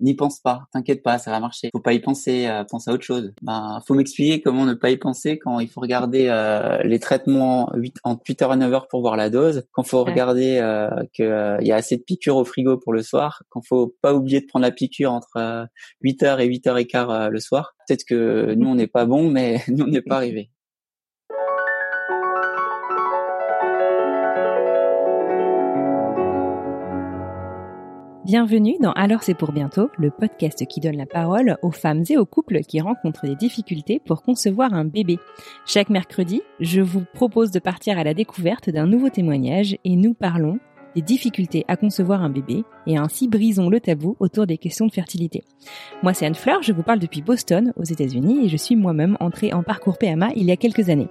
[0.00, 1.70] N'y pense pas, t'inquiète pas, ça va marcher.
[1.72, 3.32] Faut pas y penser, euh, pense à autre chose.
[3.40, 7.70] Ben, faut m'expliquer comment ne pas y penser quand il faut regarder euh, les traitements
[7.74, 11.58] 8, entre 8h et 9h pour voir la dose, quand faut regarder euh, qu'il euh,
[11.62, 14.46] y a assez de piqûres au frigo pour le soir, quand faut pas oublier de
[14.46, 15.66] prendre la piqûre entre
[16.04, 17.74] 8h et 8h15 le soir.
[17.86, 20.50] Peut-être que nous on n'est pas bon, mais nous on n'est pas arrivé.
[28.26, 32.16] Bienvenue dans Alors c'est pour bientôt, le podcast qui donne la parole aux femmes et
[32.16, 35.20] aux couples qui rencontrent des difficultés pour concevoir un bébé.
[35.64, 40.12] Chaque mercredi, je vous propose de partir à la découverte d'un nouveau témoignage et nous
[40.12, 40.58] parlons
[40.96, 44.92] des difficultés à concevoir un bébé et ainsi brisons le tabou autour des questions de
[44.92, 45.44] fertilité.
[46.02, 49.16] Moi c'est Anne Fleur, je vous parle depuis Boston aux États-Unis et je suis moi-même
[49.20, 51.10] entrée en parcours PMA il y a quelques années.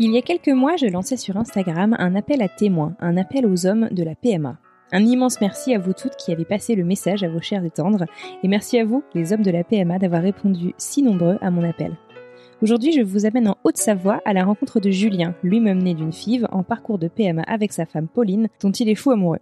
[0.00, 3.46] Il y a quelques mois, je lançais sur Instagram un appel à témoins, un appel
[3.46, 4.58] aux hommes de la PMA.
[4.92, 7.70] Un immense merci à vous toutes qui avez passé le message à vos chers et
[7.70, 8.06] tendres,
[8.42, 11.62] et merci à vous, les hommes de la PMA, d'avoir répondu si nombreux à mon
[11.62, 11.96] appel.
[12.60, 16.46] Aujourd'hui, je vous amène en Haute-Savoie à la rencontre de Julien, lui-même né d'une FIV,
[16.50, 19.38] en parcours de PMA avec sa femme Pauline, dont il est fou amoureux.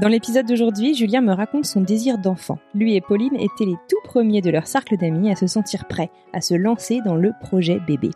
[0.00, 2.58] Dans l'épisode d'aujourd'hui, Julien me raconte son désir d'enfant.
[2.74, 6.10] Lui et Pauline étaient les tout premiers de leur cercle d'amis à se sentir prêts,
[6.32, 8.08] à se lancer dans le projet bébé.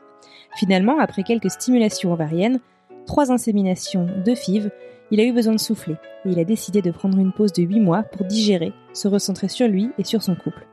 [0.56, 2.60] Finalement, après quelques stimulations ovariennes,
[3.04, 4.70] trois inséminations, deux FIV,
[5.10, 7.62] il a eu besoin de souffler et il a décidé de prendre une pause de
[7.62, 10.66] 8 mois pour digérer, se recentrer sur lui et sur son couple.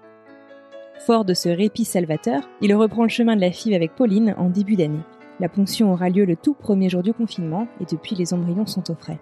[1.05, 4.49] Fort de ce répit salvateur, il reprend le chemin de la FIV avec Pauline en
[4.49, 5.01] début d'année.
[5.39, 8.89] La ponction aura lieu le tout premier jour du confinement et depuis les embryons sont
[8.89, 9.19] au frais.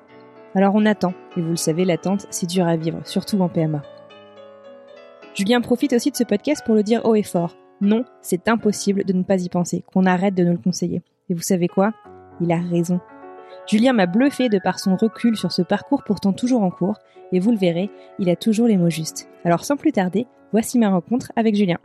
[0.53, 3.81] Alors on attend, et vous le savez, l'attente c'est dur à vivre, surtout en PMA.
[5.33, 7.55] Julien profite aussi de ce podcast pour le dire haut et fort.
[7.79, 11.01] Non, c'est impossible de ne pas y penser, qu'on arrête de nous le conseiller.
[11.29, 11.93] Et vous savez quoi?
[12.41, 12.99] Il a raison.
[13.71, 16.97] Julien m'a bluffé de par son recul sur ce parcours pourtant toujours en cours,
[17.31, 17.89] et vous le verrez,
[18.19, 19.29] il a toujours les mots justes.
[19.45, 21.77] Alors sans plus tarder, voici ma rencontre avec Julien.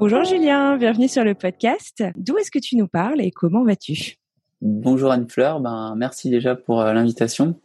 [0.00, 2.02] Bonjour Julien, bienvenue sur le podcast.
[2.16, 4.16] D'où est-ce que tu nous parles et comment vas-tu?
[4.62, 7.60] Bonjour Anne-Fleur, ben, merci déjà pour euh, l'invitation.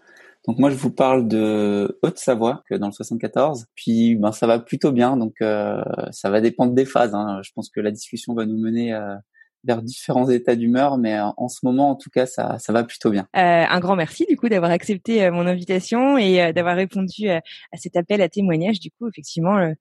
[0.48, 3.66] Donc moi je vous parle de Haute-Savoie, dans le 74.
[3.74, 5.82] Puis ben ça va plutôt bien, donc euh,
[6.12, 7.16] ça va dépendre des phases.
[7.16, 7.40] Hein.
[7.44, 9.16] Je pense que la discussion va nous mener euh,
[9.64, 13.10] vers différents états d'humeur, mais en ce moment, en tout cas, ça, ça va plutôt
[13.10, 13.28] bien.
[13.36, 17.30] Euh, un grand merci du coup d'avoir accepté euh, mon invitation et euh, d'avoir répondu
[17.30, 17.42] à
[17.76, 18.80] cet appel à témoignage.
[18.80, 19.74] Du coup, effectivement,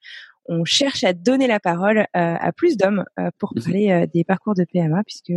[0.47, 3.05] on cherche à donner la parole à plus d'hommes
[3.39, 3.63] pour mhm.
[3.63, 5.33] parler des parcours de PMA, puisque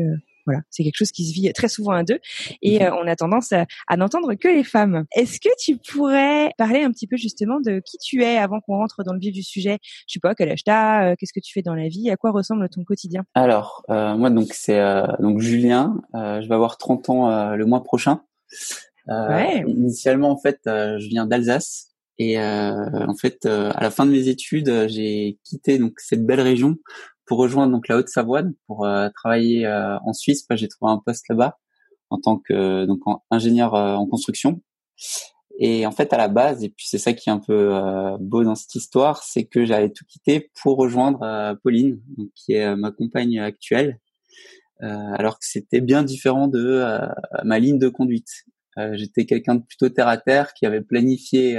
[0.45, 2.19] voilà, c'est quelque chose qui se vit très souvent à deux
[2.61, 2.85] et mhm.
[2.85, 3.65] euh, on a tendance à,
[3.97, 5.05] n'entendre que les femmes.
[5.15, 8.77] Est-ce que tu pourrais parler un petit peu justement de qui tu es avant qu'on
[8.77, 9.79] rentre dans le vif du sujet?
[10.07, 12.17] Je sais pas, quel âge t'as, euh, qu'est-ce que tu fais dans la vie, à
[12.17, 13.23] quoi ressemble ton quotidien?
[13.33, 14.81] Alors, euh, moi donc c'est
[15.19, 18.21] donc Julien, je vais avoir 30 ans le mois prochain.
[19.07, 19.63] Ouais.
[19.67, 21.91] Initialement en fait, je viens d'Alsace.
[22.17, 26.77] Et en fait, à la fin de mes études, j'ai quitté donc cette belle région
[27.25, 30.45] pour rejoindre donc la Haute-Savoie pour euh, travailler euh, en Suisse.
[30.51, 31.57] j'ai trouvé un poste là-bas
[32.09, 34.61] en tant que donc ingénieur euh, en construction.
[35.57, 37.71] Et en fait, à la base, et puis c'est ça qui est un peu
[38.19, 42.75] beau dans cette histoire, c'est que j'avais tout quitté pour rejoindre Pauline, donc, qui est
[42.75, 44.01] ma compagne actuelle,
[44.81, 46.83] alors que c'était bien différent de
[47.45, 48.43] ma ligne de conduite.
[48.95, 51.57] J'étais quelqu'un de plutôt terre à terre qui avait planifié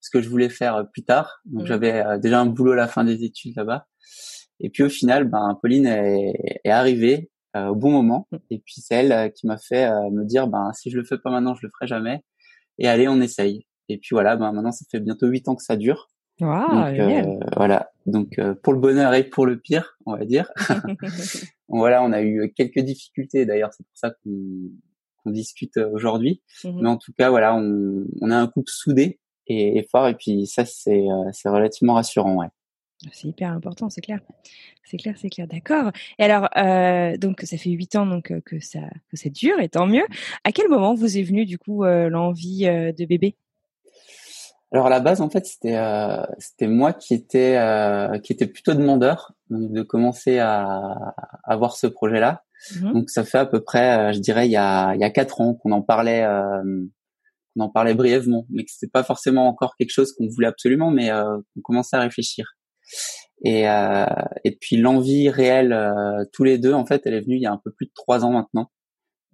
[0.00, 1.42] ce que je voulais faire plus tard.
[1.44, 1.66] Donc mmh.
[1.66, 3.88] j'avais déjà un boulot à la fin des études là-bas.
[4.60, 8.26] Et puis au final, ben Pauline est, est arrivée euh, au bon moment.
[8.30, 8.36] Mm.
[8.50, 11.04] Et puis c'est elle euh, qui m'a fait euh, me dire, ben si je le
[11.04, 12.22] fais pas maintenant, je le ferai jamais.
[12.78, 13.66] Et allez, on essaye.
[13.88, 16.08] Et puis voilà, ben maintenant ça fait bientôt huit ans que ça dure.
[16.92, 17.90] donc, voilà.
[18.04, 20.50] Donc pour le bonheur et pour le pire, on va dire.
[21.68, 23.46] voilà, on a eu quelques difficultés.
[23.46, 26.42] D'ailleurs, c'est pour ça qu'on discute aujourd'hui.
[26.62, 26.82] Mm-hmm.
[26.82, 30.08] Mais en tout cas, voilà, on, on a un couple soudé et, et fort.
[30.08, 32.48] Et puis ça, c'est c'est relativement rassurant, ouais.
[33.12, 34.20] C'est hyper important, c'est clair.
[34.84, 35.90] C'est clair, c'est clair, d'accord.
[36.18, 39.68] Et alors, euh, donc ça fait huit ans donc que ça que ça dure, et
[39.68, 40.06] tant mieux.
[40.44, 43.36] À quel moment vous est venu du coup euh, l'envie euh, de bébé?
[44.72, 45.78] Alors à la base, en fait, c'était
[46.38, 47.58] c'était moi qui était
[48.22, 51.14] qui était plutôt demandeur donc de commencer à
[51.44, 52.42] avoir ce projet-là.
[52.74, 55.10] Mmh donc ça fait à peu près, je dirais, il y a il y a
[55.10, 59.76] quatre ans qu'on en parlait on en parlait brièvement, mais que c'était pas forcément encore
[59.76, 62.56] quelque chose qu'on voulait absolument, mais on commençait à réfléchir.
[63.44, 63.64] Et,
[64.44, 65.76] et puis l'envie réelle,
[66.32, 67.92] tous les deux, en fait, elle est venue il y a un peu plus de
[67.94, 68.70] trois ans maintenant.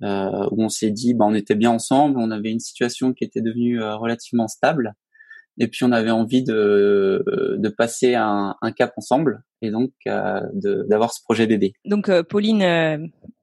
[0.03, 3.23] Euh, où on s'est dit, bah, on était bien ensemble, on avait une situation qui
[3.23, 4.95] était devenue euh, relativement stable,
[5.59, 7.25] et puis on avait envie de,
[7.59, 10.41] de passer un, un cap ensemble, et donc euh,
[10.89, 11.73] d'avoir ce projet bébé.
[11.85, 12.63] Donc Pauline,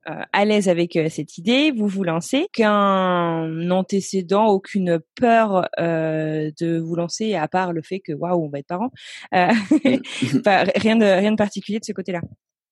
[0.06, 2.48] à l'aise avec cette idée, vous vous lancez.
[2.52, 8.60] Qu'un antécédent, aucune peur de vous lancer, à part le fait que waouh, on va
[8.60, 8.92] être parents.
[9.32, 9.52] Mm.
[10.76, 12.22] rien de rien de particulier de ce côté-là.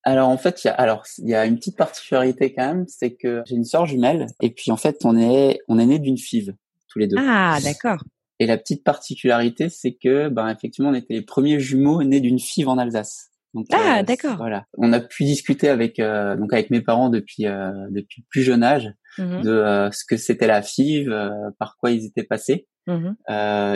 [0.08, 2.86] Alors en fait, il y a, alors il y a une petite particularité quand même,
[2.88, 6.00] c'est que j'ai une sœur jumelle et puis en fait on est on est né
[6.00, 6.54] d'une FIV
[6.88, 7.18] tous les deux.
[7.20, 8.02] Ah d'accord.
[8.40, 12.40] Et la petite particularité, c'est que ben effectivement on était les premiers jumeaux nés d'une
[12.40, 13.32] FIV en Alsace.
[13.54, 14.38] Donc, ah euh, d'accord.
[14.38, 18.44] Voilà, on a pu discuter avec euh, donc avec mes parents depuis euh, depuis plus
[18.44, 21.12] jeune âge mmh de ce que c'était la FIV,
[21.58, 22.68] par quoi ils étaient passés.
[22.86, 23.14] Mmh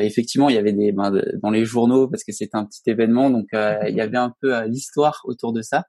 [0.02, 1.12] effectivement, il y avait des ben,
[1.42, 4.66] dans les journaux parce que c'était un petit événement, donc il y avait un peu
[4.66, 5.86] l'histoire autour de ça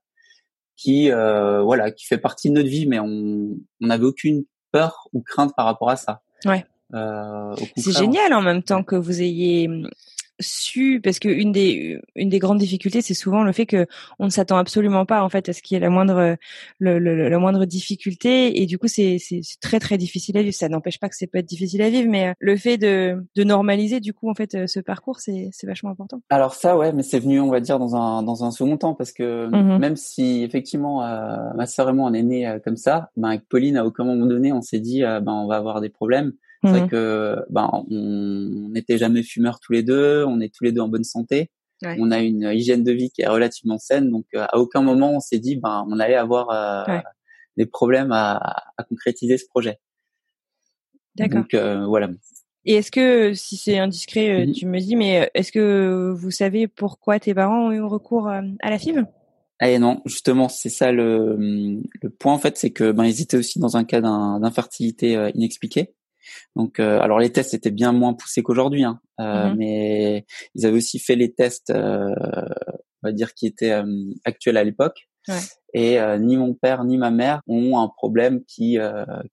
[0.83, 5.09] qui euh, voilà qui fait partie de notre vie mais on on n'avait aucune peur
[5.13, 6.23] ou crainte par rapport à ça.
[6.45, 6.65] Ouais.
[6.95, 9.69] Euh, c'est génial en même temps que vous ayez
[10.43, 13.87] su parce que une des une des grandes difficultés c'est souvent le fait que
[14.19, 16.37] on ne s'attend absolument pas en fait à ce qu'il y ait la moindre
[16.79, 18.61] le, la moindre difficulté.
[18.61, 20.55] Et du coup c'est c'est très très difficile à vivre.
[20.55, 23.25] Ça n'empêche pas que c'est peut être difficile à vivre mais euh, le fait de
[23.35, 26.21] de normaliser du coup en fait euh, ce parcours c'est c'est vachement important.
[26.31, 28.95] Alors ça ouais mais c'est venu on va dire dans un dans un second temps
[28.95, 32.77] parce que mmh même si effectivement euh, ma sœur et moi on est nés comme
[32.77, 35.81] ça ben avec Pauline à aucun moment donné on s'est dit ben on va avoir
[35.81, 40.41] des problèmes c'est vrai mmh que ben on n'était jamais fumeurs tous les deux, on
[40.41, 41.51] est tous les deux en bonne santé.
[41.85, 45.13] On a une hygiène de vie qui est relativement saine, donc euh, à aucun moment
[45.13, 46.99] on s'est dit ben on allait avoir euh,
[47.57, 48.37] des problèmes à,
[48.77, 49.81] à, concrétiser ce projet.
[51.17, 51.41] D'accord.
[51.41, 52.09] Donc euh, voilà.
[52.65, 56.69] Et est-ce que, si c'est indiscret, mmh tu me dis, mais est-ce que vous savez
[56.69, 59.03] pourquoi tes parents ont eu recours à la fibre?
[59.61, 61.37] Eh non, justement, c'est ça le,
[62.01, 65.95] le point en fait, c'est que ben ils étaient aussi dans un cas d'infertilité inexpliquée.
[66.57, 70.67] Donc, euh, alors les tests étaient bien moins poussés qu'aujourd'hui, hein, euh, mmh mais ils
[70.67, 72.15] avaient aussi fait les tests, euh,
[73.03, 73.75] on va dire qui étaient
[74.25, 75.09] actuels à l'époque.
[75.29, 75.39] Ouais.
[75.75, 78.79] Et ni mon père ni ma mère ont un problème qui,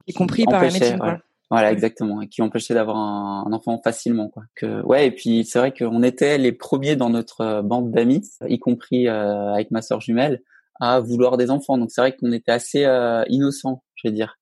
[0.05, 0.97] qui compris par la médecine.
[0.97, 1.19] Voilà.
[1.51, 4.43] Voilà, exactement, qui empêchait d'avoir un, enfant facilement, quoi.
[4.53, 8.59] Que, ouais, et puis c'est vrai qu'on était les premiers dans notre bande d'amis, y
[8.59, 10.43] compris avec ma sœur jumelle,
[10.79, 11.79] à vouloir des enfants.
[11.79, 12.85] Donc c'est vrai qu'on était assez
[13.29, 14.38] innocents, je vais dire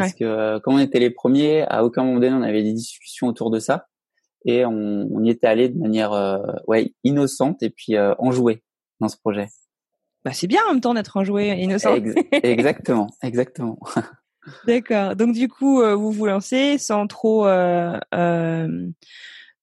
[0.00, 2.72] parce que euh, quand on était les premiers, à aucun moment donné on avait des
[2.72, 3.88] discussions autour de ça
[4.44, 8.62] et on, on y était allé de manière euh, ouais innocente et puis euh, enjouée
[9.00, 9.48] dans ce projet.
[10.24, 11.96] Bah c'est bien en même temps d'être enjoué et innocent.
[12.32, 13.78] exactement, exactement.
[14.66, 15.16] D'accord.
[15.16, 17.98] Donc du coup vous vous lancez sans trop euh,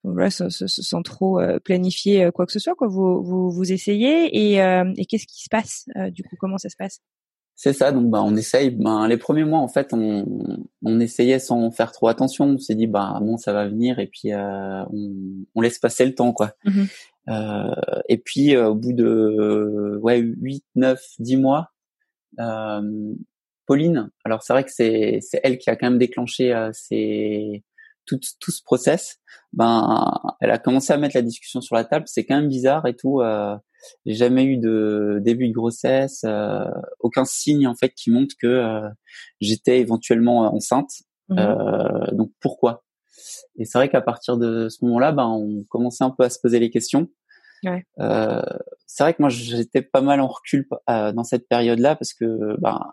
[0.03, 2.87] voilà, sans, sans, trop planifier quoi que ce soit quoi.
[2.87, 6.35] Vous vous, vous essayez et, et qu'est-ce qui se passe du coup?
[6.37, 6.99] Comment ça se passe?
[7.55, 8.71] C'est ça, donc bah on essaye.
[8.71, 10.25] Ben les premiers mois en fait, on,
[10.83, 12.45] on essayait sans faire trop attention.
[12.45, 15.13] On s'est dit bah bon ça va venir et puis euh, on,
[15.53, 16.53] on, laisse passer le temps quoi.
[16.65, 16.83] Mmh
[17.29, 17.73] euh,
[18.09, 21.71] et puis euh, au bout de ouais 8, 9, 10 mois,
[22.39, 23.13] euh,
[23.65, 27.63] Pauline, alors c'est vrai que c'est c'est elle qui a quand même déclenché euh, c'est
[28.05, 29.19] tout tout ce process.
[29.53, 32.05] Ben elle a commencé à mettre la discussion sur la table.
[32.07, 33.21] C'est quand même bizarre et tout.
[33.21, 33.55] Euh,
[34.05, 36.65] j'ai jamais eu de début de grossesse, euh,
[36.99, 38.89] aucun signe en fait qui montre que euh,
[39.41, 40.91] j'étais éventuellement euh, enceinte.
[41.29, 41.37] Mmh
[42.11, 42.83] donc pourquoi?
[43.57, 46.37] Et c'est vrai qu'à partir de ce moment-là, ben on commençait un peu à se
[46.39, 47.07] poser les questions.
[47.63, 47.85] Ouais.
[48.85, 52.91] c'est vrai que moi j'étais pas mal en recul dans cette période-là parce que ben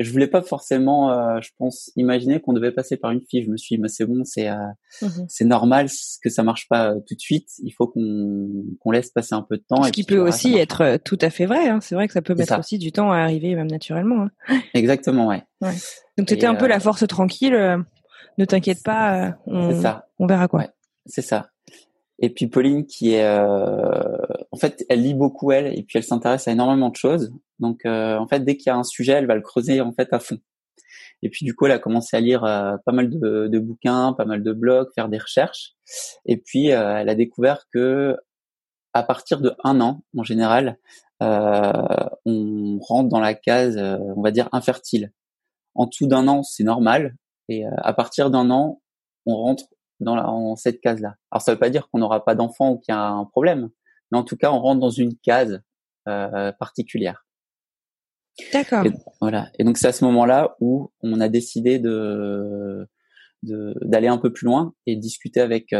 [0.00, 3.42] je voulais pas forcément, euh, je pense, imaginer qu'on devait passer par une fille.
[3.42, 4.54] Je me suis dit, mais c'est bon, c'est euh,
[5.02, 5.88] mmh c'est normal
[6.22, 7.48] que ça marche pas euh, tout de suite.
[7.62, 8.48] Il faut qu'on
[8.80, 9.82] qu'on laisse passer un peu de temps.
[9.82, 11.68] Ce qui peut aussi être tout à fait vrai.
[11.68, 11.80] Hein.
[11.80, 14.28] C'est vrai que ça peut mettre aussi du temps à arriver, même naturellement.
[14.48, 14.60] Hein.
[14.74, 15.42] Exactement, ouais.
[15.60, 15.74] ouais.
[16.16, 17.56] Donc c'était un peu la force tranquille.
[18.38, 20.06] ne t'inquiète pas, on, ça.
[20.18, 20.60] on verra quoi.
[20.60, 20.70] Ouais,
[21.06, 21.48] c'est ça.
[22.20, 26.48] Et puis Pauline qui est, en fait, elle lit beaucoup elle, et puis elle s'intéresse
[26.48, 27.32] à énormément de choses.
[27.58, 29.92] Donc euh, en fait, dès qu'il y a un sujet, elle va le creuser en
[29.92, 30.38] fait à fond.
[31.22, 34.12] Et puis du coup, elle a commencé à lire euh, pas mal de, de, bouquins,
[34.12, 35.74] pas mal de blogs, faire des recherches.
[36.26, 38.16] Et puis euh, elle a découvert que
[38.94, 40.78] à partir de un an, en général,
[41.20, 45.12] on rentre dans la case, on va dire infertile.
[45.74, 47.16] En dessous d'un an, c'est normal.
[47.48, 48.80] Et à partir d'un an,
[49.26, 49.64] on rentre
[50.00, 51.16] dans la, en cette case-là.
[51.30, 53.70] Alors ça veut pas dire qu'on n'aura pas d'enfant ou qu'il y a un problème,
[54.10, 55.62] mais en tout cas, on rentre dans une case
[56.58, 57.26] particulière.
[58.52, 58.84] D'accord.
[59.20, 59.50] Voilà.
[59.58, 62.88] Et donc c'est à ce moment-là où on a décidé de
[63.42, 65.74] d'aller un peu plus loin et discuter avec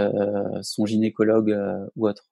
[0.63, 1.57] son gynécologue
[1.97, 2.29] ou autre.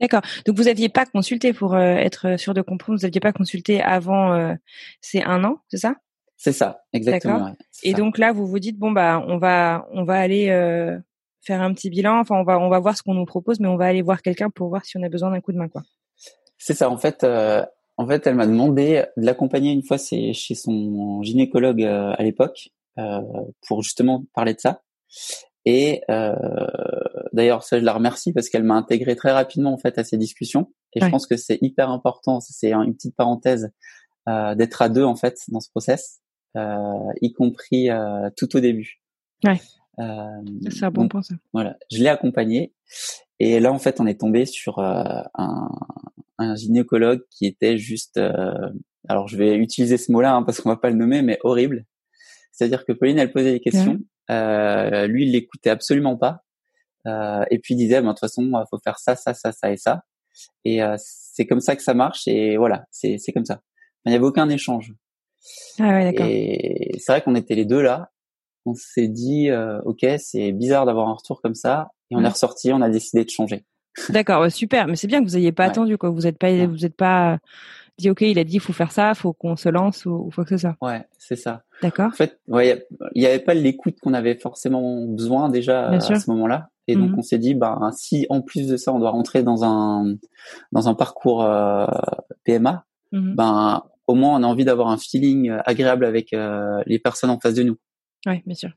[0.00, 0.22] D'accord.
[0.46, 2.98] Donc vous aviez pas consulté pour être sûr de comprendre.
[2.98, 4.56] Vous aviez pas consulté avant
[5.00, 5.96] ces un an, c'est ça?
[6.36, 7.54] C'est ça, exactement.
[7.84, 10.48] et donc là, vous vous dites bon bah on va on va aller
[11.42, 12.20] faire un petit bilan.
[12.20, 14.22] Enfin, on va on va voir ce qu'on nous propose, mais on va aller voir
[14.22, 15.82] quelqu'un pour voir si on a besoin d'un coup de main, quoi.
[16.58, 16.88] C'est ça.
[16.88, 17.64] En fait, euh,
[17.96, 22.22] en fait, elle m'a demandé de l'accompagner une fois c'est chez son gynécologue euh, à
[22.22, 23.20] l'époque euh,
[23.66, 24.82] pour justement parler de ça.
[25.64, 26.02] Et
[27.32, 30.16] d'ailleurs, ça, je la remercie parce qu'elle m'a intégré très rapidement en fait à ces
[30.16, 30.72] discussions.
[30.94, 32.40] Et je pense que c'est hyper important.
[32.40, 33.70] C'est une petite parenthèse
[34.26, 36.20] d'être à deux en fait dans ce process,
[36.56, 37.90] y compris
[38.36, 39.00] tout au début.
[39.44, 39.60] Ouais.
[39.98, 41.34] Euh, c'est un bon point ça.
[41.52, 42.72] Voilà, je l'ai accompagné
[43.38, 45.68] et là en fait on est tombé sur euh, un,
[46.38, 48.70] un, gynécologue qui était juste, euh,
[49.08, 51.84] alors je vais utiliser ce mot-là hein, parce qu'on va pas le nommer, mais horrible.
[52.52, 53.98] C'est-à-dire que Pauline elle posait des questions,
[54.30, 56.42] euh, lui il l'écoutait absolument pas
[57.06, 59.52] euh, et puis il disait, bah, de toute façon il faut faire ça, ça, ça,
[59.52, 60.04] ça et ça.
[60.64, 63.60] Et c'est comme ça que ça marche et voilà, c'est c'est comme ça.
[64.06, 64.94] Il n'y avait aucun échange.
[65.78, 66.26] Ah ouais, d'accord.
[66.26, 68.10] Et c'est vrai qu'on était les deux là
[68.64, 72.28] on s'est dit euh, ok c'est bizarre d'avoir un retour comme ça et on est
[72.28, 73.64] ressorti on a décidé de changer.
[74.08, 76.10] D'accord super mais c'est bien que vous ayez pas attendu quoi.
[76.10, 77.38] Vous êtes pas vous êtes pas
[77.98, 80.44] dit ok il a dit il faut faire ça faut qu'on se lance ou, faut
[80.44, 81.62] que ça ouais c'est ça.
[81.82, 82.06] D'accord.
[82.06, 86.30] En fait ouais il y avait pas l'écoute qu'on avait forcément besoin déjà à ce
[86.30, 86.68] moment-là.
[86.88, 89.42] Et donc mmh on s'est dit ben si en plus de ça on doit rentrer
[89.42, 90.14] dans un
[90.72, 91.86] dans un parcours euh,
[92.44, 96.98] PMA mmh ben au moins on a envie d'avoir un feeling agréable avec euh, les
[96.98, 97.76] personnes en face de nous
[98.26, 98.70] oui, bien sûr.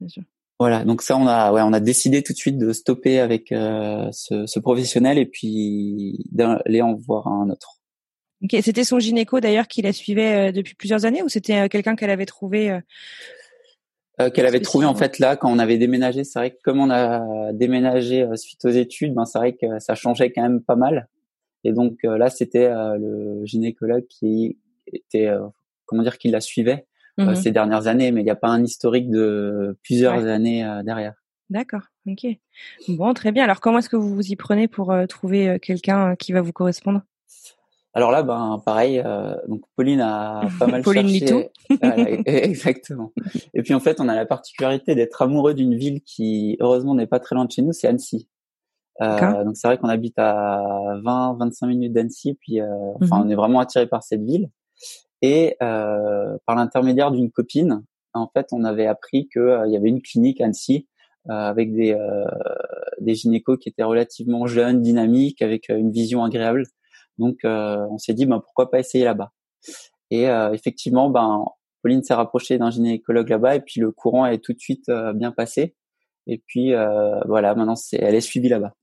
[0.00, 0.22] bien sûr.
[0.60, 3.50] Voilà, donc ça on a ouais on a décidé tout de suite de stopper avec
[3.50, 7.80] euh, ce, ce, professionnel et puis d'aller en voir un autre.
[8.42, 11.68] Ok, c'était son gynéco d'ailleurs qui la suivait euh, depuis plusieurs années ou c'était euh,
[11.68, 12.78] quelqu'un qu'elle avait trouvé
[14.32, 16.22] Qu'elle avait trouvé en fait là quand on avait déménagé.
[16.22, 19.96] C'est vrai que comme on a déménagé suite aux études, ben c'est vrai que ça
[19.96, 21.08] changeait quand même pas mal.
[21.64, 24.56] Et donc là c'était le gynécologue qui
[24.86, 25.28] était
[25.84, 26.86] comment dire qui la suivait
[27.18, 30.82] mmh ces dernières années, mais il n'y a pas un historique de plusieurs années euh,
[30.82, 31.14] derrière.
[31.50, 32.26] D'accord, ok.
[32.88, 33.44] Bon, très bien.
[33.44, 36.52] Alors, comment est-ce que vous vous y prenez pour euh, trouver quelqu'un qui va vous
[36.52, 37.02] correspondre?
[37.96, 39.00] Alors là, ben pareil.
[39.46, 41.50] donc Pauline a pas mal Pauline cherché.
[42.26, 43.12] exactement.
[43.52, 47.06] Et puis en fait, on a la particularité d'être amoureux d'une ville qui, heureusement, n'est
[47.06, 47.72] pas très loin de chez nous.
[47.72, 48.28] C'est Annecy.
[49.00, 50.60] Euh, donc c'est vrai qu'on habite à
[51.04, 52.36] 20-25 minutes d'Annecy.
[52.40, 54.48] Puis, enfin, mmh on est vraiment attiré par cette ville.
[55.22, 59.88] Et euh, par l'intermédiaire d'une copine, en fait, on avait appris qu'il euh, y avait
[59.88, 60.86] une clinique à Annecy
[61.28, 61.96] euh, avec des,
[63.00, 66.64] des gynécos qui étaient relativement jeunes, dynamiques, avec une vision agréable.
[67.18, 69.32] Donc, on s'est dit, ben, pourquoi pas essayer là-bas
[70.10, 71.44] Et effectivement, ben,
[71.82, 75.30] Pauline s'est rapprochée d'un gynécologue là-bas et puis le courant est tout de suite bien
[75.30, 75.76] passé.
[76.26, 76.72] Et puis
[77.26, 78.74] voilà, maintenant elle est suivie là-bas.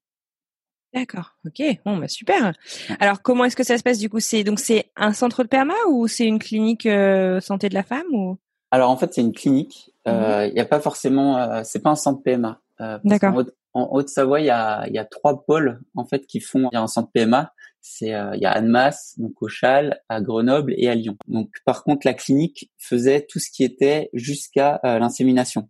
[0.94, 1.36] D'accord.
[1.46, 1.62] Ok.
[1.86, 2.54] Bon, bah super.
[3.00, 4.20] Alors, comment est-ce que ça se passe du coup?
[4.20, 7.84] C'est donc c'est un centre de PMA ou c'est une clinique euh, santé de la
[7.84, 8.38] femme ou?
[8.72, 9.92] Alors en fait, c'est une clinique.
[10.06, 11.38] Mmh euh, il n'y a pas forcément.
[11.38, 12.60] Euh, c'est pas un centre PMA.
[13.04, 13.44] D'accord.
[13.74, 16.68] En, Haute-Savoie, il y a, y a trois pôles en fait qui font.
[16.72, 17.54] Il y a un centre PMA.
[17.80, 21.16] C'est il y a Annemasse, donc au Châle, à Grenoble et à Lyon.
[21.28, 25.70] Donc par contre, la clinique faisait tout ce qui était jusqu'à l'insémination.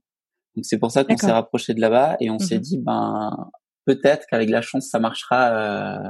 [0.56, 3.52] Donc c'est pour ça qu'on s'est rapproché de là-bas et on mmh s'est dit ben
[3.86, 6.10] peut-être qu'avec la chance, ça marchera euh,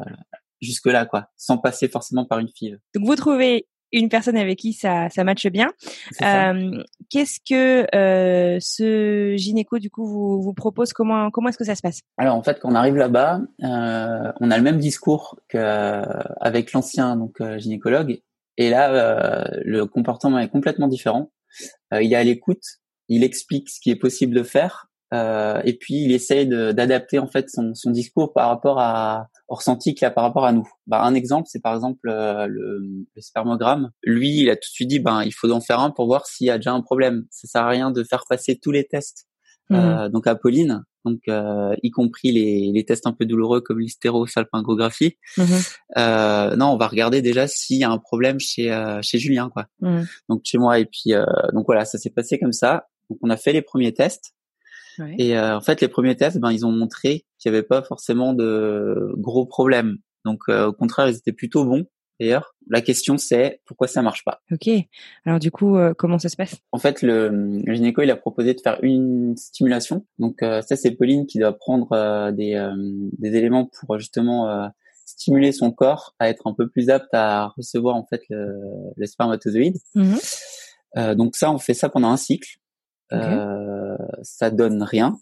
[0.62, 2.78] jusque là, quoi, sans passer forcément par une fille.
[2.96, 5.68] Donc vous trouvez une personne avec qui ça, ça matche bien.
[6.22, 10.94] Euh, Qu'est-ce que euh, ce gynéco du coup vous, vous propose?
[10.94, 12.00] Comment comment est-ce que ça se passe?
[12.18, 17.18] Alors en fait, quand on arrive là-bas, euh, on a le même discours qu'avec l'ancien
[17.18, 18.22] donc euh, gynécologue,
[18.58, 21.32] et là euh, le comportement est complètement différent.
[21.92, 22.64] il est à l'écoute,
[23.10, 27.28] il explique ce qui est possible de faire, euh, et puis il essaye d'adapter en
[27.28, 30.68] fait son, son, discours par rapport à au ressenti qu'il a par rapport à nous.
[30.88, 33.92] Bah, un exemple, c'est par exemple euh, le, le, spermogramme.
[34.04, 36.26] Lui, il a tout de suite dit, ben il faut en faire un pour voir
[36.28, 37.26] s'il y a déjà un problème.
[37.30, 39.28] Ça sert à rien de faire passer tous les tests.
[39.72, 39.76] Mmh.
[39.76, 43.80] Euh, donc à Pauline, donc euh, y compris les, les, tests un peu douloureux comme
[43.80, 45.18] l'hystérosalpingographie.
[45.38, 45.44] Mmh.
[45.98, 48.70] Euh, non, on va regarder déjà s'il y a un problème chez
[49.02, 49.68] chez Julien, quoi.
[49.80, 50.02] Mmh.
[50.28, 51.14] Donc chez moi et puis
[51.54, 52.88] donc voilà, ça s'est passé comme ça.
[53.10, 54.34] Donc on a fait les premiers tests.
[55.18, 57.82] Et euh, en fait, les premiers tests, ben, ils ont montré qu'il n'y avait pas
[57.82, 59.98] forcément de gros problèmes.
[60.26, 61.86] Donc, euh, au contraire, ils étaient plutôt bons.
[62.20, 64.42] D'ailleurs, la question c'est pourquoi ça marche pas?
[64.52, 64.70] Ok.
[65.26, 66.56] Alors du coup, euh, comment ça se passe?
[66.72, 67.30] En fait, le,
[67.66, 70.06] le, gynéco il a proposé de faire une stimulation.
[70.20, 72.64] Donc ça c'est Pauline qui doit prendre des,
[73.18, 74.70] des éléments pour justement
[75.04, 78.54] stimuler son corps à être un peu plus apte à recevoir en fait le,
[78.96, 79.78] le spermatozoïde.
[79.96, 80.18] Mmh
[81.16, 82.60] donc ça, on fait ça pendant un cycle.
[83.12, 84.04] Okay.
[84.24, 85.18] ça donne rien.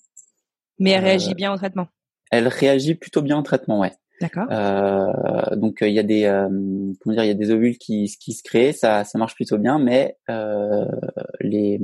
[0.79, 1.87] Mais elle réagit bien au traitement.
[2.31, 3.93] Elle réagit plutôt bien au traitement, ouais.
[4.21, 4.47] D'accord.
[4.51, 6.23] Euh, donc il y a des
[7.01, 9.57] comment dire, il y a des ovules qui qui se créent, ça ça marche plutôt
[9.57, 10.17] bien, mais
[11.39, 11.79] les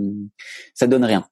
[0.73, 1.25] ça donne rien.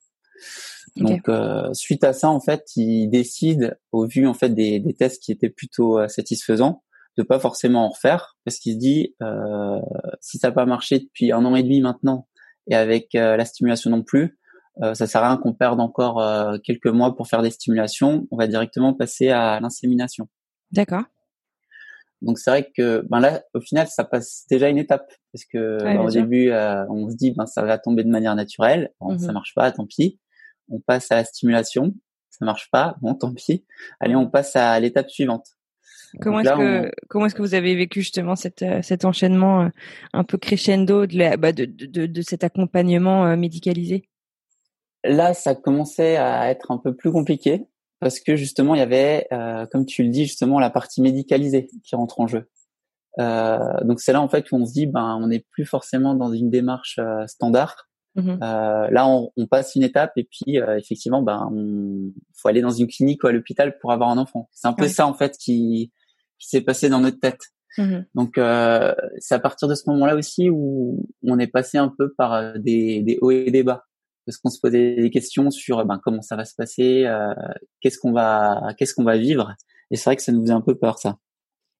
[0.95, 1.29] Donc
[1.73, 5.31] suite à ça, en fait, ils décident, au vu en fait des, des tests qui
[5.31, 6.83] étaient plutôt satisfaisants,
[7.17, 9.79] de pas forcément en refaire parce qu'il se dit euh,
[10.21, 12.27] si ça n'a pas marché depuis un an et demi maintenant
[12.67, 14.37] et avec euh, la stimulation non plus,
[14.81, 18.27] euh, ça sert à rien qu'on perde encore euh, quelques mois pour faire des stimulations.
[18.31, 20.27] On va directement passer à l'insémination.
[20.71, 21.03] D'accord.
[22.21, 25.77] Donc c'est vrai que ben là, au final, ça passe déjà une étape parce que
[25.83, 28.93] ben, au début, on se dit ben ça va tomber de manière naturelle.
[29.01, 29.33] Bon, Ça mhm.
[29.33, 30.19] marche pas, tant pis.
[30.69, 31.93] On passe à la stimulation.
[32.29, 33.65] Ça marche pas, bon, tant pis.
[33.99, 35.47] Allez, on passe à l'étape suivante.
[36.21, 39.69] Comment est-ce que comment est-ce que vous avez vécu justement cette, euh, cet enchaînement euh,
[40.13, 44.09] un peu crescendo de, bah de, de, de, cet accompagnement euh, médicalisé?
[45.03, 47.67] Là, ça commençait à être un peu plus compliqué
[47.99, 49.27] parce que justement, il y avait,
[49.71, 52.49] comme tu le dis, justement la partie médicalisée qui rentre en jeu.
[53.19, 56.15] Euh, donc c'est là en fait où on se dit, ben, on n'est plus forcément
[56.15, 57.87] dans une démarche standard.
[58.15, 62.61] Mmh euh, là, on, on, passe une étape et puis effectivement, ben, on faut aller
[62.61, 64.49] dans une clinique ou à l'hôpital pour avoir un enfant.
[64.51, 65.91] C'est un peu ça en fait qui
[66.43, 67.41] qui s'est passé dans notre tête.
[67.77, 71.89] Mmh Donc euh, c'est à partir de ce moment-là aussi où on est passé un
[71.89, 73.85] peu par euh, des, des hauts et des bas
[74.25, 77.33] parce qu'on se posait des questions sur ben, comment ça va se passer, euh,
[77.81, 79.55] qu'est-ce qu'on va qu'est-ce qu'on va vivre.
[79.91, 81.17] Et c'est vrai que ça nous faisait un peu peur ça.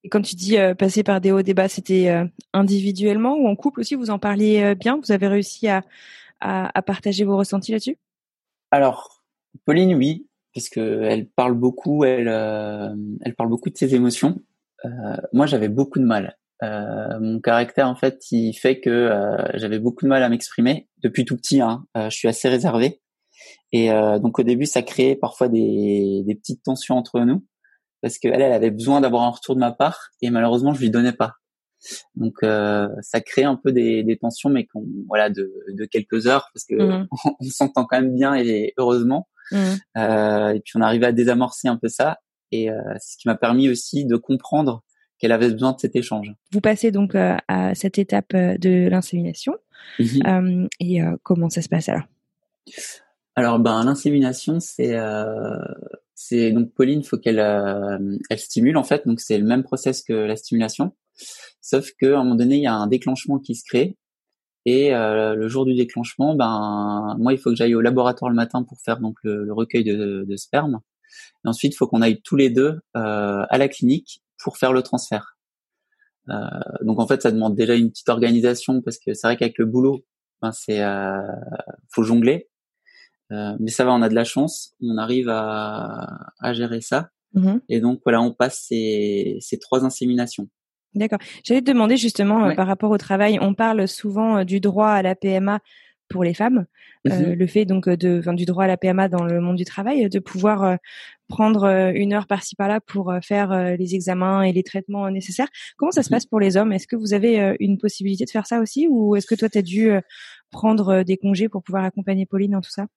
[0.04, 3.56] Et quand tu dis euh, passer par des hauts bas, c'était euh, individuellement ou en
[3.56, 3.96] couple aussi?
[3.96, 4.98] Vous en parliez bien?
[4.98, 5.84] Vous avez réussi à,
[6.40, 7.98] à, à partager vos ressentis là-dessus?
[8.72, 9.24] Alors
[9.66, 12.28] Pauline, oui, puisque elle parle beaucoup, elle
[13.22, 14.42] elle parle beaucoup de ses émotions.
[15.32, 16.38] Moi j'avais beaucoup de mal.
[16.62, 20.88] Euh, mon caractère en fait, il fait que euh, j'avais beaucoup de mal à m'exprimer
[21.02, 21.62] depuis tout petit.
[21.62, 21.86] Hein.
[21.96, 23.02] je suis assez réservé
[23.72, 27.46] et donc au début ça créait parfois des, des petites tensions entre nous
[28.02, 30.90] parce qu'elle elle avait besoin d'avoir un retour de ma part et malheureusement je lui
[30.90, 31.34] donnais pas.
[32.16, 32.36] Donc
[33.02, 36.66] ça crée un peu des, des tensions, mais qu'on voilà de, de, quelques heures parce
[36.66, 37.08] que mmh
[37.40, 39.28] on, s'entend quand même bien et heureusement.
[39.52, 39.58] Mmh.
[39.98, 42.20] Euh, et puis on arrive à désamorcer un peu ça
[42.52, 44.84] et euh, ce qui m'a permis aussi de comprendre
[45.18, 46.34] qu'elle avait besoin de cet échange.
[46.52, 49.56] Vous passez donc euh, à cette étape euh, de l'insémination.
[50.00, 50.70] Mhm.
[50.80, 52.06] et comment ça se passe alors?
[53.36, 54.96] Alors, ben l'insémination, c'est
[56.16, 57.40] c'est donc Pauline, faut qu'elle
[58.30, 60.94] elle stimule en fait, donc c'est le même process que la stimulation,
[61.60, 63.98] sauf que à un moment donné, il y a un déclenchement qui se crée.
[64.66, 68.64] Et le jour du déclenchement, ben moi, il faut que j'aille au laboratoire le matin
[68.64, 70.80] pour faire donc le, recueil de, de sperme.
[71.46, 74.74] Et ensuite, il faut qu'on aille tous les deux euh, à la clinique pour faire
[74.74, 75.38] le transfert.
[76.30, 76.36] Euh,
[76.82, 79.66] donc en fait, ça demande déjà une petite organisation parce que c'est vrai qu'avec le
[79.66, 80.06] boulot,
[80.42, 81.22] ben c'est euh,
[81.90, 82.50] faut jongler.
[83.32, 86.08] Euh, mais ça va, on a de la chance, on arrive à,
[86.40, 87.10] à gérer ça.
[87.36, 87.62] Mm-hmm.
[87.70, 90.48] Et donc voilà, on passe ces, ces trois inséminations.
[90.94, 91.20] D'accord.
[91.44, 95.02] J'allais te demander justement euh, par rapport au travail, on parle souvent du droit à
[95.02, 95.60] la PMA
[96.10, 96.68] pour les femmes,
[97.06, 97.34] mhm.
[97.34, 100.08] le fait donc de, enfin, du droit à la PMA dans le monde du travail,
[100.10, 100.78] de pouvoir
[101.28, 105.48] prendre euh, une heure par-ci par-là pour faire les examens et les traitements nécessaires.
[105.78, 106.16] Comment ça se mhm.
[106.16, 106.72] passe pour les hommes?
[106.72, 109.58] Est-ce que vous avez une possibilité de faire ça aussi, ou est-ce que toi tu
[109.58, 109.92] as dû
[110.52, 112.88] prendre des congés pour pouvoir accompagner Pauline dans tout ça?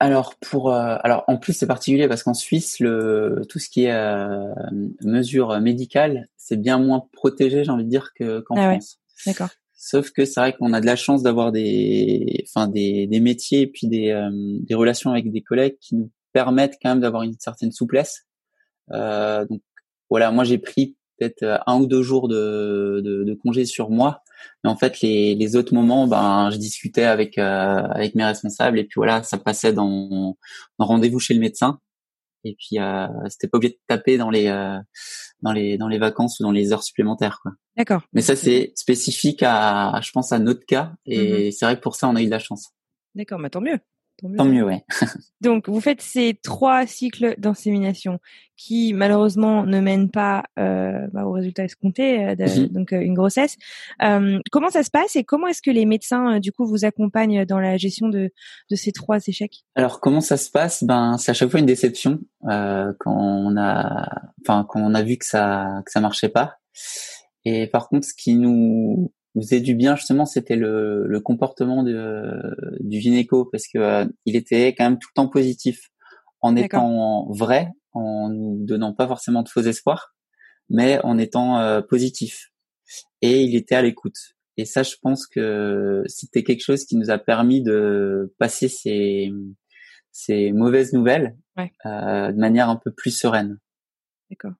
[0.00, 3.92] Alors pour alors en plus c'est particulier parce qu'en Suisse le tout ce qui est
[3.92, 4.54] euh,
[5.02, 9.00] mesure médicale c'est bien moins protégé j'ai envie de dire que qu'en ah France.
[9.26, 9.48] D'accord.
[9.80, 13.60] Sauf que c'est vrai qu'on a de la chance d'avoir des, enfin des, des métiers
[13.60, 17.22] et puis des, euh, des relations avec des collègues qui nous permettent quand même d'avoir
[17.22, 18.26] une certaine souplesse.
[18.92, 19.60] Euh, donc
[20.10, 23.90] voilà, moi j'ai pris peut-être euh, un ou deux jours de, de, de, congé sur
[23.90, 24.22] moi,
[24.64, 28.78] mais en fait les, les autres moments, ben je discutais avec euh, avec mes responsables
[28.78, 30.36] et puis voilà, ça passait dans,
[30.78, 31.80] dans rendez-vous chez le médecin
[32.44, 34.78] et puis euh, c'était pas obligé de taper dans les euh,
[35.42, 37.52] dans les dans les vacances ou dans les heures supplémentaires quoi.
[37.76, 38.02] D'accord.
[38.12, 41.52] Mais ça c'est spécifique à je pense à notre cas et mm-hmm.
[41.52, 42.70] c'est vrai que pour ça on a eu de la chance.
[43.14, 43.78] D'accord, mais tant mieux.
[44.36, 44.84] Tant mieux, ouais.
[45.40, 48.18] Donc, vous faites ces trois cycles d'insémination
[48.56, 52.68] qui, malheureusement, ne mènent pas euh, bah, au résultat escompté, euh, mhm.
[52.68, 53.56] donc euh, une grossesse.
[54.02, 57.44] Euh, comment ça se passe et comment est-ce que les médecins, du coup, vous accompagnent
[57.44, 58.32] dans la gestion de,
[58.70, 59.64] de ces trois échecs?
[59.76, 60.82] Alors, comment ça se passe?
[60.82, 64.08] Ben, c'est à chaque fois une déception quand on a,
[64.42, 66.56] enfin, quand on a vu que ça que ça marchait pas.
[67.44, 71.84] Et par contre, ce qui nous nous faisait du bien justement, c'était le, le, comportement
[71.84, 72.40] de,
[72.80, 75.90] du gynéco parce que euh, il était quand même tout le temps positif,
[76.40, 80.16] en étant vrai, en nous donnant pas forcément de faux espoirs,
[80.68, 82.50] mais en étant euh, positif.
[83.22, 84.16] Et il était à l'écoute.
[84.56, 89.30] Et ça, je pense que c'était quelque chose qui nous a permis de passer ces
[90.10, 93.58] ces mauvaises nouvelles de manière un peu plus sereine.
[94.30, 94.54] D'accord.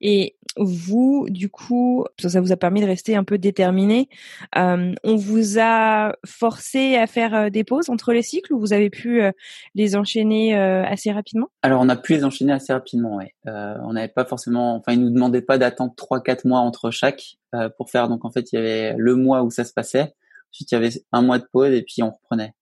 [0.00, 4.08] Et vous, du coup, ça vous a permis de rester un peu déterminé.
[4.56, 8.72] Euh, on vous a forcé à faire euh, des pauses entre les cycles ou vous
[8.72, 9.32] avez pu euh,
[9.74, 11.48] les enchaîner assez rapidement?
[11.62, 13.34] Alors, on a pu les enchaîner assez rapidement, ouais.
[13.44, 17.36] on n'avait pas forcément, enfin, ils nous demandaient pas d'attendre trois, quatre mois entre chaque
[17.76, 18.08] pour faire.
[18.08, 20.14] Donc, en fait, il y avait le mois où ça se passait.
[20.52, 22.54] Ensuite, il y avait un mois de pause et puis on reprenait.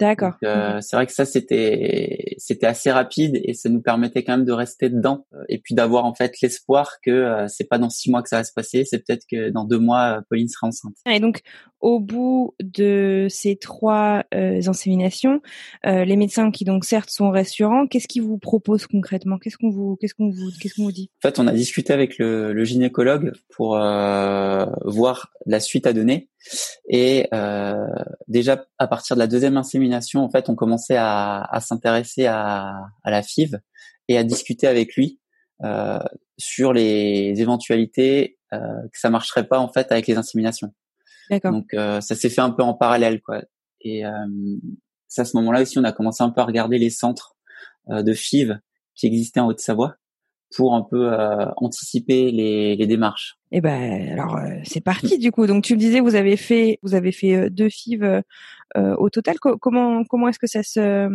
[0.00, 0.34] D'accord.
[0.42, 4.44] Euh, c'est vrai que ça c'était c'était assez rapide et ça nous permettait quand même
[4.44, 7.90] de rester dedans euh, et puis d'avoir en fait l'espoir que euh, c'est pas dans
[7.90, 10.66] six mois que ça va se passer, c'est peut-être que dans deux mois Pauline sera
[10.66, 10.94] enceinte.
[11.08, 11.42] Et donc
[11.80, 15.42] au bout de ces trois inséminations,
[15.84, 19.38] les médecins qui donc certes sont rassurants, qu'est-ce qu'ils vous proposent concrètement?
[19.38, 21.10] Qu'est-ce qu'on vous qu'est-ce qu'on vous qu'est-ce qu'on vous dit?
[21.22, 26.30] En fait, on a discuté avec le, le gynécologue pour voir la suite à donner
[26.88, 27.86] et euh,
[28.28, 32.86] déjà à partir de la deuxième insémination, en fait, on commençait à, à s'intéresser à,
[33.02, 33.60] à, la FIV
[34.08, 35.20] et à discuter avec lui
[35.62, 35.98] euh,
[36.38, 38.58] sur les éventualités euh,
[38.92, 40.72] que ça marcherait pas en fait avec les inséminations.
[41.30, 41.52] D'accord.
[41.52, 43.42] Donc euh, ça s'est fait un peu en parallèle quoi.
[43.80, 44.10] Et euh,
[45.08, 47.36] c'est à ce moment-là aussi on a commencé un peu à regarder les centres
[47.90, 48.58] euh, de FIV
[48.94, 49.96] qui existaient en Haute-Savoie
[50.54, 53.36] pour un peu euh, anticiper les, démarches.
[53.50, 55.46] Eh ben alors euh, c'est parti du coup.
[55.46, 58.22] Donc tu me disais vous avez fait vous avez fait euh, deux FIV
[58.76, 59.38] au total.
[59.38, 61.08] comment comment est-ce que ça se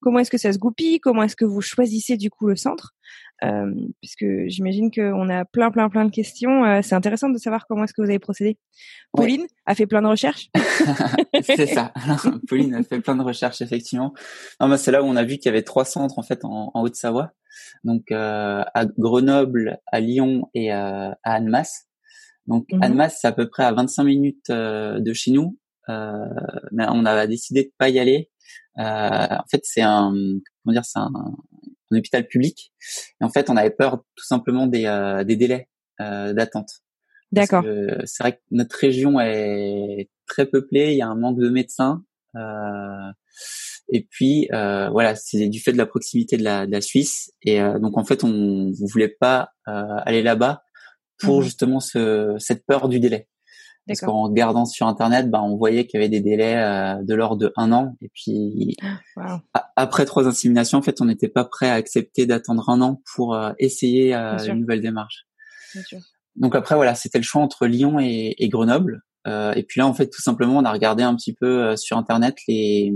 [0.00, 1.00] comment est-ce que ça se goupille?
[1.00, 2.94] Comment est-ce que vous choisissez du coup le centre?
[3.44, 6.82] Euh, Puisque j'imagine qu'on a plein plein plein de questions.
[6.82, 8.58] c'est intéressant de savoir comment est-ce que vous avez procédé.
[9.12, 10.48] Pauline a fait plein de recherches.
[11.42, 11.92] c'est ça.
[12.48, 14.14] Pauline a fait plein de recherches effectivement.
[14.60, 16.70] Non, c'est là où on a vu qu'il y avait trois centres en fait en,
[16.74, 17.32] en Haute-Savoie
[17.84, 21.86] donc euh, à Grenoble, à Lyon et euh, à Annemasse.
[22.46, 26.86] Donc mmh Annemasse, c'est à peu près à 25 minutes euh, de chez nous, mais
[26.88, 28.30] on a décidé de pas y aller.
[28.76, 31.12] en fait, c'est un comment dire, c'est un,
[31.92, 32.72] un, hôpital public.
[33.20, 34.84] Et en fait, on avait peur tout simplement des,
[35.26, 36.70] des délais d'attente.
[37.30, 37.64] D'accord.
[38.04, 42.02] C'est vrai que notre région est très peuplée, il y a un manque de médecins.
[42.36, 43.12] Euh,
[43.92, 47.32] et puis euh, voilà, c'est du fait de la proximité de la, de la Suisse.
[47.42, 50.62] Et euh, donc en fait, on ne voulait pas euh, aller là-bas
[51.18, 53.28] pour mmh justement ce, cette peur du délai.
[53.86, 57.14] Parce qu'en regardant sur internet, ben on voyait qu'il y avait des délais euh, de
[57.14, 57.96] l'ordre de un an.
[58.00, 58.76] Et puis
[59.76, 63.34] après trois inséminations, en fait, on n'était pas prêt à accepter d'attendre un an pour
[63.34, 65.26] euh, essayer une nouvelle démarche.
[65.74, 65.98] Bien sûr.
[66.36, 69.02] Donc après voilà, c'était le choix entre Lyon et, et Grenoble.
[69.26, 71.76] Euh, et puis là, en fait, tout simplement, on a regardé un petit peu euh,
[71.76, 72.92] sur Internet les,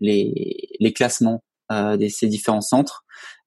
[0.00, 3.04] les, les classements euh, de ces différents centres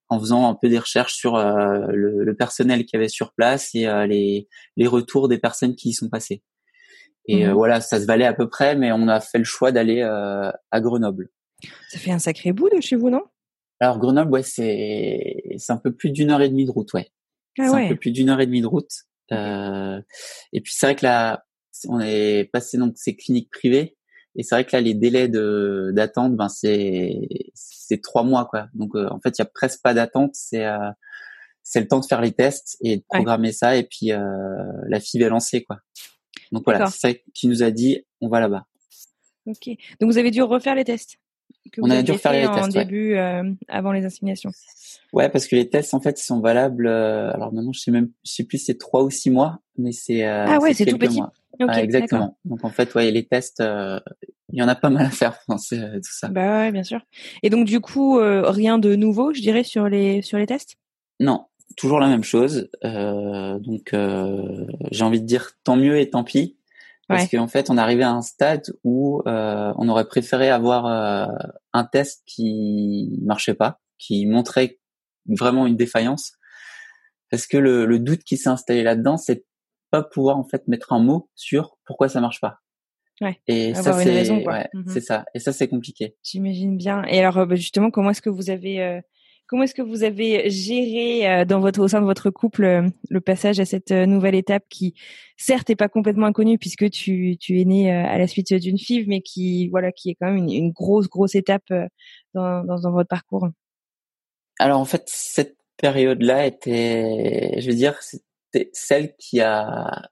[0.09, 3.73] en faisant un peu des recherches sur euh, le, le, personnel qui avait sur place
[3.73, 6.43] et euh, les, les retours des personnes qui y sont passées.
[7.27, 9.71] Et mmh voilà, ça se valait à peu près, mais on a fait le choix
[9.71, 11.29] d'aller à Grenoble.
[11.89, 13.21] Ça fait un sacré bout de chez vous, non?
[13.79, 17.11] Alors Grenoble, ouais, c'est c'est un peu plus d'une heure et demie de route, ouais.
[17.59, 18.91] Ah c'est un peu plus d'une heure et demie de route.
[19.31, 20.01] Euh,
[20.53, 21.45] et puis c'est vrai que là,
[21.87, 23.97] on est passé donc ces cliniques privées
[24.35, 28.67] et c'est vrai que là les délais de d'attente ben c'est c'est trois mois quoi
[28.73, 30.89] donc euh, en fait il y a presque pas d'attente c'est euh,
[31.63, 34.19] c'est le temps de faire les tests et de programmer ça et puis euh,
[34.87, 35.79] la FIV est lancée quoi
[36.51, 38.65] donc voilà c'est ça qui nous a dit on va là-bas.
[39.45, 39.69] Ok.
[39.99, 41.17] Donc vous avez dû refaire les tests
[41.79, 43.15] on a dû refaire les tests en début
[43.67, 44.51] avant les inséminations.
[45.13, 48.09] Ouais parce que les tests en fait ils sont valables alors maintenant je sais même
[48.25, 51.17] je sais plus c'est trois ou six mois mais c'est ah ouais c'est tout petit.
[51.17, 51.33] mois.
[51.69, 52.37] Exactement.
[52.45, 53.99] Donc en fait, ouais, les tests, euh,
[54.51, 55.55] il y en a pas mal à faire, euh,
[55.95, 56.29] tout ça.
[56.29, 57.01] Bah ouais, bien sûr.
[57.43, 60.77] Et donc du coup, euh, rien de nouveau, je dirais, sur les sur les tests?
[61.19, 61.45] Non,
[61.77, 62.69] toujours la même chose.
[62.83, 63.91] donc
[64.91, 66.57] j'ai envie de dire tant mieux et tant pis.
[67.07, 70.85] Parce qu'en fait, on arrivé à un stade où on aurait préféré avoir
[71.73, 74.79] un test qui marchait pas, qui montrait
[75.27, 76.33] vraiment une défaillance.
[77.29, 79.45] Parce que le, le doute qui s'est installé là-dedans, c'est
[79.91, 82.59] pas pouvoir en fait mettre un mot sur pourquoi ça marche pas.
[83.19, 83.39] Ouais.
[83.47, 86.15] Et ça c'est ouais, c'est ça et ça c'est compliqué.
[86.23, 87.03] J'imagine bien.
[87.03, 88.99] Et alors bah, justement comment est-ce que vous avez euh,
[89.51, 92.87] comment est-ce que vous avez géré euh, dans votre au sein de votre couple euh,
[93.09, 94.95] le passage à cette nouvelle étape qui
[95.35, 99.09] certes est pas complètement inconnue puisque tu tu es né à la suite d'une FIV
[99.09, 101.67] mais qui voilà qui est quand même une, grosse grosse étape
[102.33, 103.49] dans, dans dans votre parcours?
[104.57, 110.09] Alors en fait cette période là était je veux dire c'est celle qui a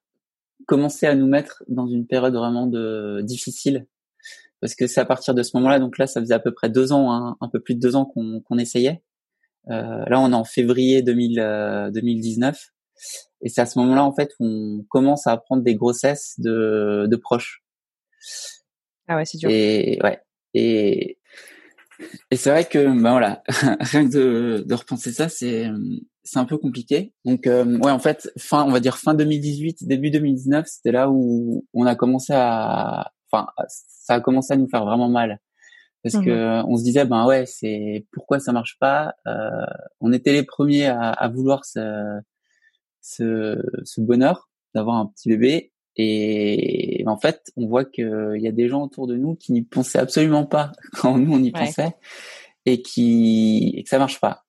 [0.65, 3.88] commencé à nous mettre dans une période vraiment de difficile
[4.60, 6.69] parce que c'est à partir de ce moment-là donc là ça faisait à peu près
[6.69, 9.09] deux ans hein, un peu plus de deux ans qu'on essayait euh,
[9.69, 12.60] là on est en février 2000, 2019 euh,
[13.41, 17.15] et c'est à ce moment-là en fait on commence à apprendre des grossesses de, de
[17.15, 17.63] proches.
[19.08, 19.49] Ah ouais c'est dur.
[19.49, 20.19] Et ouais.
[20.53, 21.17] Et
[22.32, 23.43] Et c'est vrai que ben voilà,
[23.79, 25.69] rien que de, de repenser ça, c'est
[26.23, 27.13] c'est un peu compliqué.
[27.25, 31.10] Donc euh, ouais, en fait, fin on va dire fin 2018, début 2019, c'était là
[31.10, 35.39] où on a commencé à, enfin, ça a commencé à nous faire vraiment mal
[36.03, 39.15] parce mmh que on se disait ben ouais, c'est pourquoi ça marche pas.
[39.27, 39.65] Euh,
[39.99, 42.19] on était les premiers à, à vouloir ce,
[43.01, 48.53] ce, ce bonheur d'avoir un petit bébé et en fait, on voit qu'il y a
[48.53, 51.93] des gens autour de nous qui n'y pensaient absolument pas quand nous on y pensait
[52.65, 54.45] et qui et que ça marche pas.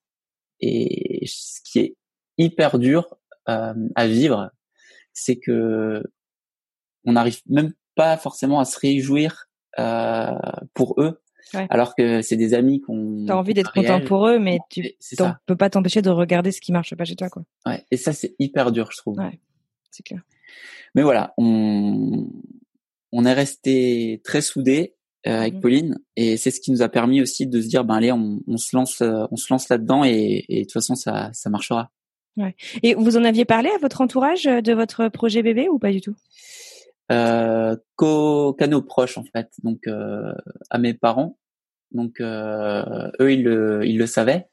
[0.61, 1.95] Et ce qui est
[2.37, 3.17] hyper dur
[3.49, 4.51] euh, à vivre,
[5.11, 6.01] c'est que
[7.03, 10.31] on n'arrive même pas forcément à se réjouir euh,
[10.73, 11.21] pour eux,
[11.69, 13.25] alors que c'est des amis qu'on.
[13.27, 14.83] T'as envie d'être content pour eux, mais tu
[15.45, 17.43] peux pas t'empêcher de regarder ce qui marche pas chez toi, quoi.
[17.65, 17.83] Ouais.
[17.91, 19.17] Et ça, c'est hyper dur, je trouve.
[19.17, 19.39] Ouais,
[19.91, 20.21] c'est clair.
[20.95, 22.27] Mais voilà, on,
[23.11, 24.95] on est resté très soudés
[25.27, 27.85] euh, avec mmh Pauline et c'est ce qui nous a permis aussi de se dire
[27.85, 30.73] ben allez on, on se lance euh, on se lance là-dedans et, et, de toute
[30.73, 31.91] façon ça ça marchera.
[32.37, 32.55] Ouais.
[32.81, 35.91] Et vous en aviez parlé à votre entourage euh, de votre projet bébé ou pas
[35.91, 36.15] du tout?
[37.11, 40.33] Euh, qu'à nos proches en fait donc euh,
[40.69, 41.37] à mes parents
[41.91, 44.47] donc euh, eux ils le ils le savaient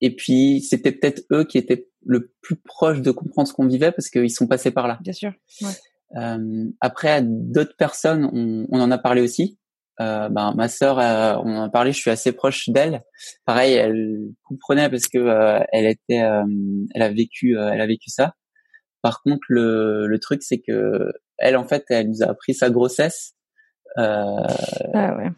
[0.00, 3.92] et puis c'était peut-être eux qui étaient le plus proche de comprendre ce qu'on vivait
[3.92, 4.98] parce qu'ils sont passés par là.
[5.02, 5.32] Bien sûr.
[5.62, 5.72] Ouais.
[6.16, 9.58] Euh, après, à d'autres personnes, on, on, en a parlé aussi.
[10.00, 11.92] Euh, ben, ma sœur, euh, on en a parlé.
[11.92, 13.02] Je suis assez proche d'elle.
[13.46, 16.44] Pareil, elle comprenait parce que euh, elle était, euh,
[16.94, 18.34] elle a vécu, elle a vécu ça.
[19.04, 22.70] Par contre, le, le truc, c'est que elle, en fait, elle nous a appris sa
[22.70, 23.34] grossesse.
[23.96, 25.30] ah ouais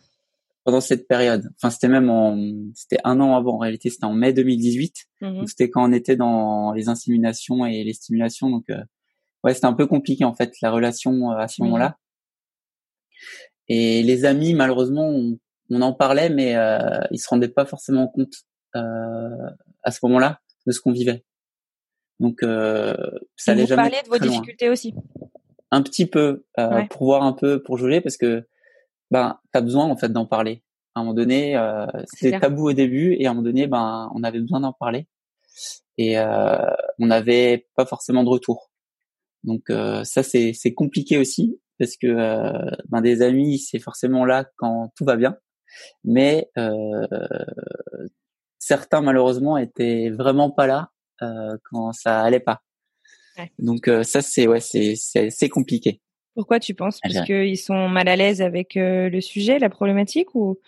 [0.66, 1.48] pendant cette période.
[1.56, 2.36] Enfin, c'était même en,
[2.74, 3.54] c'était un an avant.
[3.54, 5.06] En réalité, c'était en mai 2018.
[5.20, 8.50] Mmh c'était quand on était dans les inséminations et les stimulations.
[8.50, 8.82] Donc, euh,
[9.44, 11.98] ouais, c'était un peu compliqué en fait la relation euh, à ce moment-là.
[13.68, 18.34] Et les amis, malheureusement, on, en parlait, mais euh, ils se rendaient pas forcément compte
[18.74, 19.50] euh,
[19.84, 21.24] à ce moment-là de ce qu'on vivait.
[22.20, 22.96] Donc, euh,
[23.36, 23.82] ça allait jamais.
[23.82, 24.94] Vous parlez de vos difficultés aussi.
[25.70, 28.46] Un petit peu euh, pour voir un peu, pour jouer, parce que
[29.10, 30.62] ben t'as besoin en fait d'en parler.
[30.94, 34.10] À un moment donné, euh, c'était tabou au début et à un moment donné, ben
[34.14, 35.06] on avait besoin d'en parler
[35.98, 36.56] et euh,
[36.98, 38.70] on n'avait pas forcément de retour.
[39.44, 44.24] Donc euh, ça c'est c'est compliqué aussi parce que euh, ben des amis c'est forcément
[44.24, 45.36] là quand tout va bien,
[46.04, 47.06] mais euh,
[48.58, 52.62] certains malheureusement étaient vraiment pas là quand ça allait pas.
[53.38, 53.50] Ouais.
[53.58, 56.00] Donc ça c'est ouais c'est c'est compliqué.
[56.36, 57.00] Pourquoi tu penses?
[57.00, 60.58] Parce qu'ils sont mal à l'aise avec euh, le sujet, la problématique ou?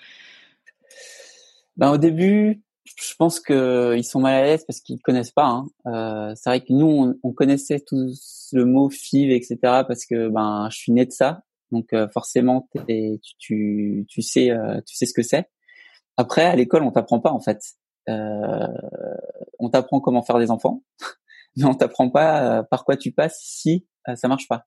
[1.76, 5.44] Ben, Au début, je pense qu'ils sont mal à l'aise parce qu'ils connaissent pas.
[5.44, 5.66] Hein.
[5.86, 8.10] Euh, c'est vrai que nous, on, connaissait tout
[8.52, 9.58] le mot FIV, etc.
[9.86, 11.42] parce que ben, je suis né de ça.
[11.70, 14.50] Donc euh, forcément, tu, tu, tu, sais,
[14.86, 15.50] tu sais ce que c'est.
[16.16, 17.60] Après, à l'école, on t'apprend pas en fait.
[18.08, 20.82] On t'apprend comment faire des enfants,
[21.56, 24.66] mais on t'apprend pas par quoi tu passes si ça marche pas.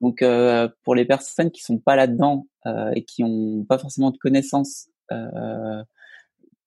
[0.00, 4.10] Donc euh, pour les personnes qui sont pas là-dedans euh, et qui ont pas forcément
[4.10, 5.82] de connaissances, euh,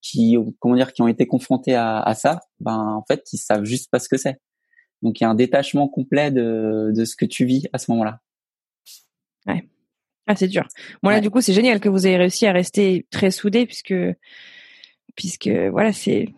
[0.02, 3.66] qui comment dire, qui ont été confrontés à, à, ça, ben en fait ils savent
[3.66, 4.40] juste pas ce que c'est.
[5.02, 7.92] Donc il y a un détachement complet de, de ce que tu vis à ce
[7.92, 8.22] moment-là.
[9.48, 9.68] Ouais.
[10.28, 10.68] Ah c'est dur.
[11.02, 13.94] Moi là du coup c'est génial que vous ayez réussi à rester très soudés puisque
[15.16, 16.34] puisque voilà c'est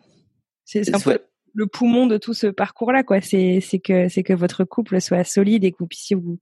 [0.65, 1.19] c'est un peu
[1.55, 3.21] le poumon de tout ce parcours-là, quoi.
[3.21, 6.37] C'est c'est que c'est que votre couple soit solide et que vous puissiez vous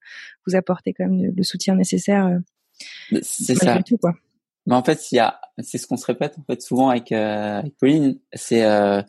[0.45, 2.25] vous apporter quand même le, soutien nécessaire.
[2.25, 3.81] Euh, c'est ça.
[3.83, 4.15] Tout, quoi.
[4.65, 7.11] Mais en fait, il y a, c'est ce qu'on se répète en fait souvent avec,
[7.11, 9.01] euh, avec Pauline, c'est euh,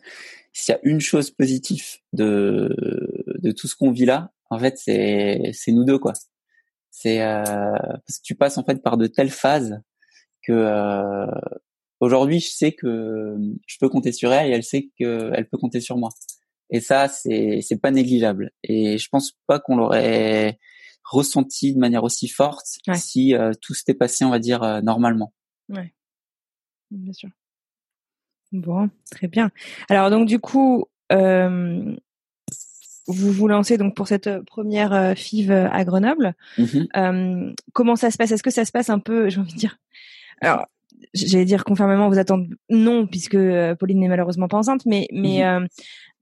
[0.53, 2.75] s'il y a une chose positive de
[3.41, 6.13] de tout ce qu'on vit là, en fait, c'est c'est nous deux quoi.
[6.91, 9.81] C'est parce que tu passes en fait par de telles phases
[10.43, 11.25] que
[11.99, 15.79] Aujourd'hui, je sais que je peux compter sur elle et elle sait qu'elle peut compter
[15.79, 16.09] sur moi.
[16.69, 18.51] Et ça, c'est c'est pas négligeable.
[18.63, 20.59] Et je pense pas qu'on l'aurait
[21.03, 25.33] ressenti de manière aussi forte si euh, tout s'était passé, on va dire, euh, normalement.
[25.69, 25.93] Ouais,
[26.91, 27.29] bien sûr.
[28.51, 29.51] Bon, très bien.
[29.89, 31.95] Alors donc du coup, euh,
[33.07, 36.33] vous vous lancez donc pour cette première FIV à Grenoble.
[36.57, 38.31] Mmh comment ça se passe?
[38.31, 39.77] Est-ce que ça se passe un peu, j'ai envie de dire,
[40.41, 40.65] alors
[41.15, 45.39] j'allais dire conformément vous attendre non puisque euh, Pauline n'est malheureusement pas enceinte mais mais
[45.43, 45.63] mhm.
[45.63, 45.67] euh,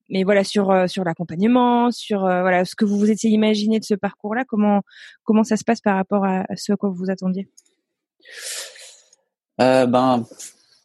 [0.10, 3.86] mais voilà sur euh, sur l'accompagnement sur voilà ce que vous vous étiez imaginé de
[3.86, 4.82] ce parcours là comment
[5.24, 7.50] comment ça se passe par rapport à, ce à quoi vous vous attendiez?
[9.58, 10.26] Ben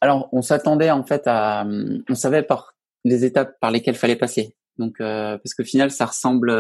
[0.01, 1.67] alors on s'attendait en fait à
[2.09, 4.55] on savait par les étapes par lesquelles fallait passer.
[4.79, 6.51] Donc parce qu'au final ça ressemble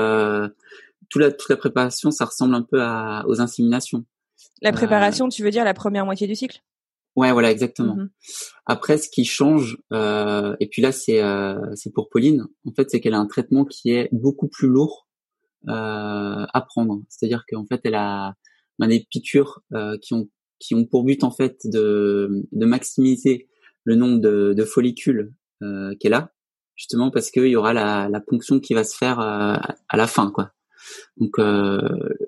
[1.08, 4.04] toute la toute la préparation ça ressemble un peu à, aux inséminations.
[4.62, 6.60] La préparation tu veux dire la première moitié du cycle?
[7.18, 7.96] Ouais, voilà, exactement.
[7.96, 8.10] Mm-hmm.
[8.66, 12.46] Après, ce qui change, euh, et puis là, c'est euh, c'est pour Pauline.
[12.64, 15.08] En fait, c'est qu'elle a un traitement qui est beaucoup plus lourd
[15.66, 17.02] euh, à prendre.
[17.08, 18.34] C'est-à-dire qu'en fait, elle a
[18.78, 20.28] ben, des piqûres euh, qui ont
[20.60, 23.48] qui ont pour but en fait de de maximiser
[23.82, 26.32] le nombre de, de follicules euh, qu'elle a,
[26.76, 29.56] justement parce qu'il y aura la, la ponction qui va se faire euh,
[29.88, 30.52] à la fin, quoi.
[31.16, 31.80] Donc euh,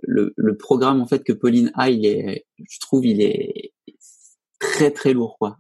[0.03, 3.73] le, le, programme en fait que Pauline a, il est, je trouve, il est
[4.61, 5.59] très très lourd quoi.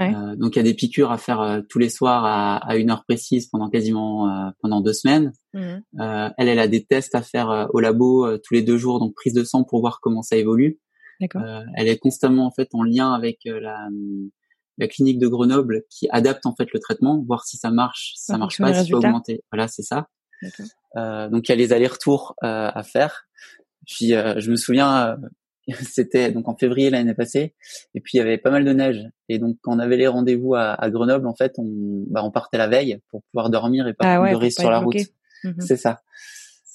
[0.00, 2.76] Euh, donc il y a des piqûres à faire euh, tous les soirs à, à,
[2.76, 5.32] une heure précise pendant quasiment euh, pendant deux semaines.
[5.54, 5.78] Mmh.
[5.98, 9.32] elle, elle a des tests à faire au labo tous les deux jours, donc prise
[9.32, 10.78] de sang pour voir comment ça évolue.
[11.20, 13.88] elle est constamment en fait en lien avec la,
[14.76, 18.26] la clinique de Grenoble qui adapte en fait le traitement, voir si ça marche, si
[18.26, 19.42] ça marche pas, si faut augmenter.
[19.50, 20.06] Voilà, c'est ça.
[20.94, 23.24] donc il y a les allers-retours à faire.
[23.84, 25.16] Puis je me souviens,
[25.82, 27.54] c'était donc en février l'année passée,
[27.94, 29.08] et puis il y avait pas mal de neige.
[29.28, 32.58] Et donc quand on avait les rendez-vous à, Grenoble, en fait, on, bah, on partait
[32.58, 34.96] la veille pour pouvoir dormir et pas ah pleurer sur la route.
[35.44, 35.60] Mhm.
[35.60, 36.00] C'est ça.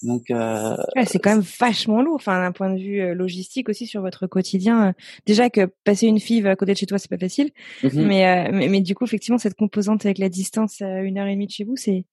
[0.04, 0.76] Donc euh,
[1.06, 4.28] c'est quand même vachement lourd, enfin d'un point de vue euh, logistique aussi sur votre
[4.28, 4.90] quotidien.
[4.90, 4.92] Euh,
[5.26, 7.52] déjà que passer une fille à côté de chez toi c'est pas facile,
[7.84, 8.06] mhm.
[8.06, 11.34] mais, mais, mais du coup effectivement cette composante avec la distance à une heure et
[11.34, 12.06] demie de chez vous c'est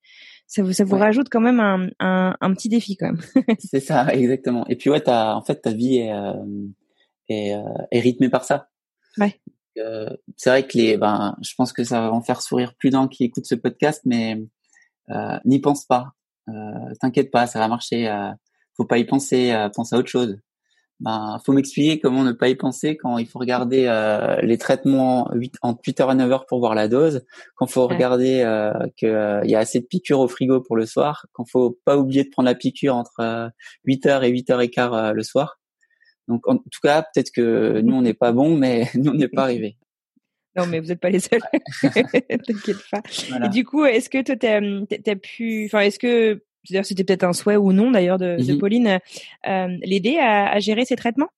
[0.51, 3.21] ça vous ça vous rajoute quand même un, un, un petit défi quand même.
[3.59, 4.65] c'est ça exactement.
[4.67, 6.11] Et puis ouais t'as en fait ta vie est
[7.29, 7.55] est,
[7.91, 8.67] est rythmée par ça.
[9.17, 9.39] Ouais.
[9.77, 12.89] Euh, c'est vrai que les ben je pense que ça va en faire sourire plus
[12.89, 14.41] d'un qui écoute ce podcast, mais
[15.09, 16.13] euh, n'y pense pas
[16.49, 18.07] euh, t'inquiète pas, ça va marcher.
[18.07, 18.31] Euh,
[18.75, 20.37] faut pas y penser, euh, pense à autre chose.
[21.01, 23.83] Ben, faut m'expliquer comment ne pas y penser quand il faut regarder
[24.43, 28.71] les traitements 8, entre 8h et 9h pour voir la dose, quand faut regarder euh,
[28.95, 32.23] qu'il y a assez de piqûres au frigo pour le soir, quand faut pas oublier
[32.23, 33.51] de prendre la piqûre entre
[33.87, 35.59] 8h et 8h15 le soir.
[36.27, 39.27] Donc en tout cas, peut-être que nous on n'est pas bon, mais nous on n'est
[39.27, 39.77] pas arrivé.
[40.55, 41.41] Non, mais vous n'êtes pas les seuls.
[41.81, 43.01] T'inquiète pas.
[43.45, 47.23] Et du coup, est-ce que toi, t'as as pu, enfin, est-ce que, c'est-à-dire, c'était peut-être
[47.23, 48.59] un souhait ou non d'ailleurs de, de, mhm.
[48.59, 48.99] Pauline,
[49.47, 51.29] euh, l'aider à, à, gérer ses traitements?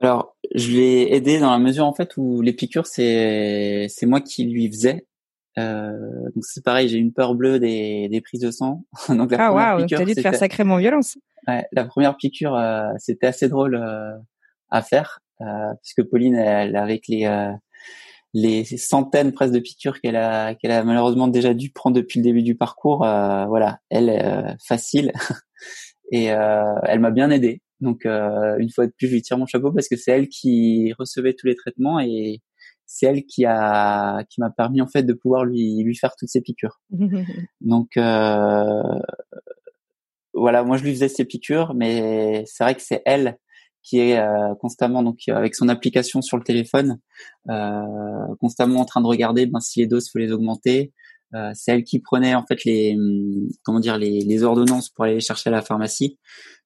[0.00, 4.20] Alors, je l'ai aidé dans la mesure en fait où les piqûres, c'est c'est moi
[4.20, 5.06] qui lui faisais.
[5.58, 5.92] Euh,
[6.34, 8.84] donc c'est pareil, j'ai une peur bleue des, des prises de sang.
[9.08, 11.18] donc la ah waouh, t'as dû te faire sacrément violence.
[11.46, 14.16] Ouais, la première piqûre, euh, c'était assez drôle euh,
[14.70, 15.20] à faire.
[15.40, 17.52] Euh, puisque Pauline, elle, avec les euh,
[18.34, 22.24] les centaines presque de piqûres qu'elle a qu'elle a malheureusement déjà dû prendre depuis le
[22.24, 25.12] début du parcours, euh, voilà, elle est facile
[26.12, 27.62] et elle m'a bien aidé.
[27.80, 30.92] Donc une fois de plus, je lui tire mon chapeau parce que c'est elle qui
[30.98, 32.40] recevait tous les traitements et
[32.86, 36.28] c'est elle qui a qui m'a permis en fait de pouvoir lui lui faire toutes
[36.28, 36.80] ces piqûres.
[37.60, 37.98] Donc
[40.34, 43.38] voilà, moi je lui faisais ses piqûres, mais c'est vrai que c'est elle
[43.82, 46.98] qui est euh, constamment donc euh, avec son application sur le téléphone,
[47.50, 50.92] euh, constamment en train de regarder ben, si les doses faut les augmenter.
[51.54, 55.14] c'est elle qui prenait en fait les hum, comment dire les, les, ordonnances pour aller
[55.14, 56.18] les chercher à la pharmacie.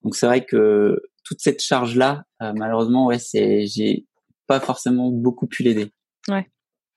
[0.02, 4.07] Donc c'est vrai que toute cette charge là, malheureusement ouais c'est j'ai
[4.46, 5.92] pas forcément beaucoup pu l'aider.
[6.29, 6.46] Ouais.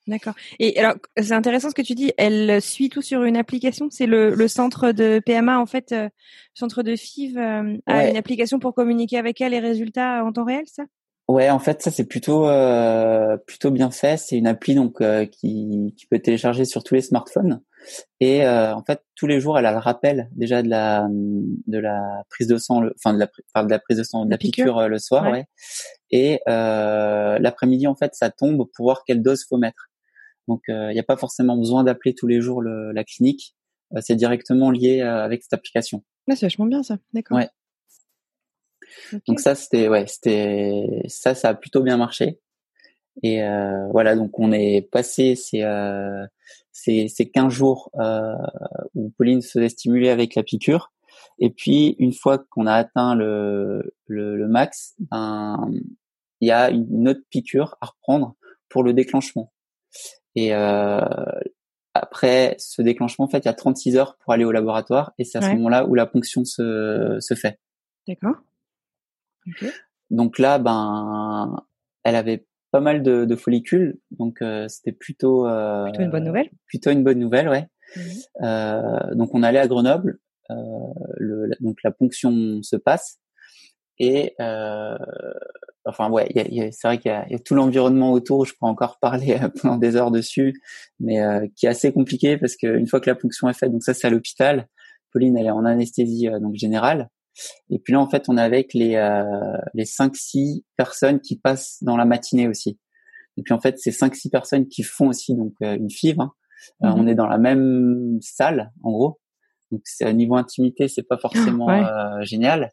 [0.09, 0.33] D'accord.
[0.57, 2.11] Et alors, c'est intéressant ce que tu dis.
[2.17, 3.89] Elle suit tout sur une application.
[3.91, 6.09] C'est le, le, centre de PMA, en fait, euh,
[6.55, 10.45] centre de FIV, euh, a une application pour communiquer avec elle les résultats en temps
[10.45, 10.83] réel, ça?
[11.27, 14.17] Ouais, en fait, ça c'est plutôt euh, plutôt bien fait.
[14.17, 14.97] C'est une appli donc
[15.29, 17.61] qui, qui peut télécharger sur tous les smartphones.
[18.19, 22.23] Et en fait, tous les jours, elle a le rappel déjà de la de la
[22.31, 23.27] prise de sang, enfin de la,
[23.63, 25.45] de la prise de sang, de la, piqûre, le soir, ouais.
[26.09, 29.88] Et l'après-midi, en fait, ça tombe pour voir quelle dose faut mettre.
[30.49, 33.55] Donc, il euh, n'y a pas forcément besoin d'appeler tous les jours le, la clinique.
[33.95, 36.03] Euh, c'est directement lié euh, avec cette application.
[36.27, 36.97] Ah, c'est vachement bien ça.
[37.13, 37.37] D'accord.
[37.37, 37.49] Ouais.
[39.27, 42.39] Donc ça, c'était ouais, c'était ça, ça a plutôt bien marché.
[43.21, 46.25] Et euh, voilà, donc on est passé ces euh,
[46.71, 48.33] ces, ces 15 jours euh,
[48.95, 50.91] où Pauline se faisait stimuler avec la piqûre.
[51.37, 55.69] Et puis une fois qu'on a atteint le, le, le max, ben
[56.41, 58.35] il y a une autre piqûre à reprendre
[58.69, 59.51] pour le déclenchement.
[60.35, 60.99] Et euh,
[61.93, 65.23] après ce déclenchement, en fait, il y a 36 heures pour aller au laboratoire et
[65.23, 67.59] c'est à ce moment-là où la ponction se, se fait.
[68.07, 68.35] D'accord.
[70.09, 71.63] Donc là, ben,
[72.03, 76.23] elle avait pas mal de, de follicules, donc euh, c'était plutôt euh, plutôt une bonne
[76.23, 76.49] nouvelle.
[76.67, 77.67] Plutôt une bonne nouvelle, ouais.
[77.95, 78.03] Mhm.
[78.43, 80.19] Euh, donc on allait à Grenoble,
[80.51, 80.55] euh,
[81.17, 83.19] le, donc la ponction se passe
[83.99, 84.97] et euh,
[85.85, 86.29] enfin ouais,
[86.71, 88.45] c'est vrai qu'il y, y, a tout l'environnement autour.
[88.45, 90.53] Je pourrais encore parler pendant des heures dessus,
[90.99, 93.83] mais euh, qui est assez compliqué parce qu'une fois que la ponction est faite, donc
[93.83, 94.67] ça c'est à l'hôpital.
[95.11, 97.09] Pauline elle est en anesthésie euh, donc générale.
[97.69, 99.23] Et puis là en fait on est avec les euh,
[99.73, 102.79] les cinq six personnes qui passent dans la matinée aussi.
[103.37, 106.19] Et puis en fait, c'est cinq six personnes qui font aussi donc une FIV.
[106.19, 106.31] Hein.
[106.81, 106.93] Mhm.
[106.97, 109.19] on est dans la même salle, en gros.
[109.71, 111.67] Donc c'est à niveau intimité, c'est pas forcément
[112.21, 112.71] génial.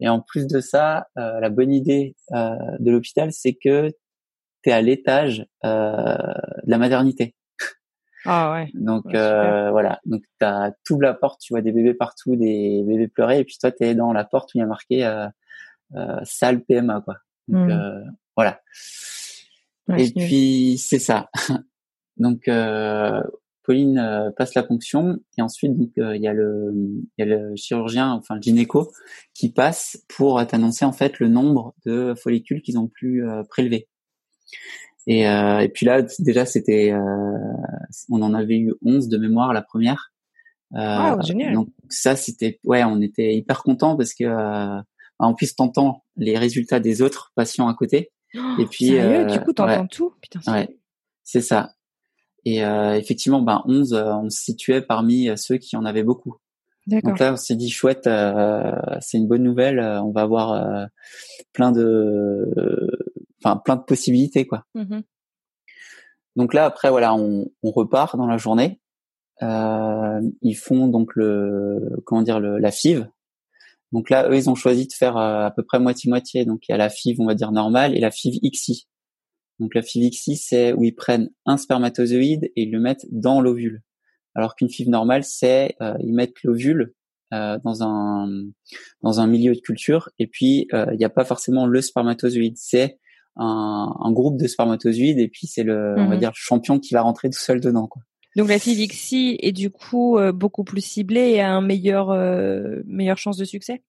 [0.00, 3.90] Et en plus de ça, la bonne idée de l'hôpital, c'est que
[4.62, 7.34] tu es à l'étage de la maternité.
[8.24, 8.70] Ah ouais.
[8.74, 13.08] Donc euh, voilà, donc t'as tout la porte, tu vois des bébés partout, des bébés
[13.08, 15.26] pleurer, et puis toi t'es dans la porte où il y a marqué euh,
[15.94, 17.16] euh, salle PMA quoi.
[17.48, 18.00] Donc euh,
[18.36, 18.60] voilà.
[19.96, 21.28] et puis c'est ça.
[22.16, 23.22] donc euh,
[23.64, 27.26] Pauline euh, passe la ponction et ensuite donc il y a le il y a
[27.26, 28.90] le chirurgien enfin le gynéco
[29.34, 33.88] qui passe pour t'annoncer en fait le nombre de follicules qu'ils ont pu prélever.
[35.06, 37.38] Et, euh, et puis là, déjà, c'était, euh,
[38.08, 40.12] on en avait eu 11 de mémoire la première.
[40.74, 41.54] Euh, génial.
[41.54, 44.80] Donc ça, c'était, ouais, on était hyper contents parce que euh,
[45.18, 48.10] en plus, t'entends les résultats des autres patients à côté.
[48.34, 50.14] Oh, et puis, sérieux, du coup, t'entends tout?
[50.22, 50.78] Putain, ouais,
[51.24, 51.72] c'est ça.
[52.44, 56.36] Et euh, effectivement, ben 11, on se situait parmi ceux qui en avaient beaucoup.
[56.88, 59.78] Donc là, on s'est dit chouette, euh, c'est une bonne nouvelle.
[59.80, 60.88] On va avoir
[61.52, 62.48] plein de
[63.44, 64.64] enfin plein de possibilités quoi.
[64.74, 65.00] Mmh
[66.34, 68.80] donc là après voilà on, on, repart dans la journée.
[69.42, 73.06] Euh, ils font donc le comment dire le, la FIV.
[73.92, 76.46] Donc là eux ils ont choisi de faire euh, à peu près moitié moitié.
[76.46, 78.88] Donc il y a la FIV on va dire normale et la FIV XI.
[79.62, 83.40] Donc la FIV XI c'est où ils prennent un spermatozoïde et ils le mettent dans
[83.40, 83.82] l'ovule.
[84.34, 86.94] Alors qu'une FIV normale c'est euh, ils mettent l'ovule
[87.32, 88.28] euh, dans un
[89.02, 92.56] dans un milieu de culture et puis euh, il n'y a pas forcément le spermatozoïde
[92.56, 92.98] c'est
[93.36, 96.18] un, un, groupe de spermatozoïdes et puis c'est le, on va mhm.
[96.18, 97.86] dire, le champion qui va rentrer tout seul dedans.
[97.86, 98.02] Quoi.
[98.36, 102.80] Donc la Fivixi est du coup euh, beaucoup plus ciblée et a un meilleur, euh,
[102.86, 103.82] meilleure chance de succès?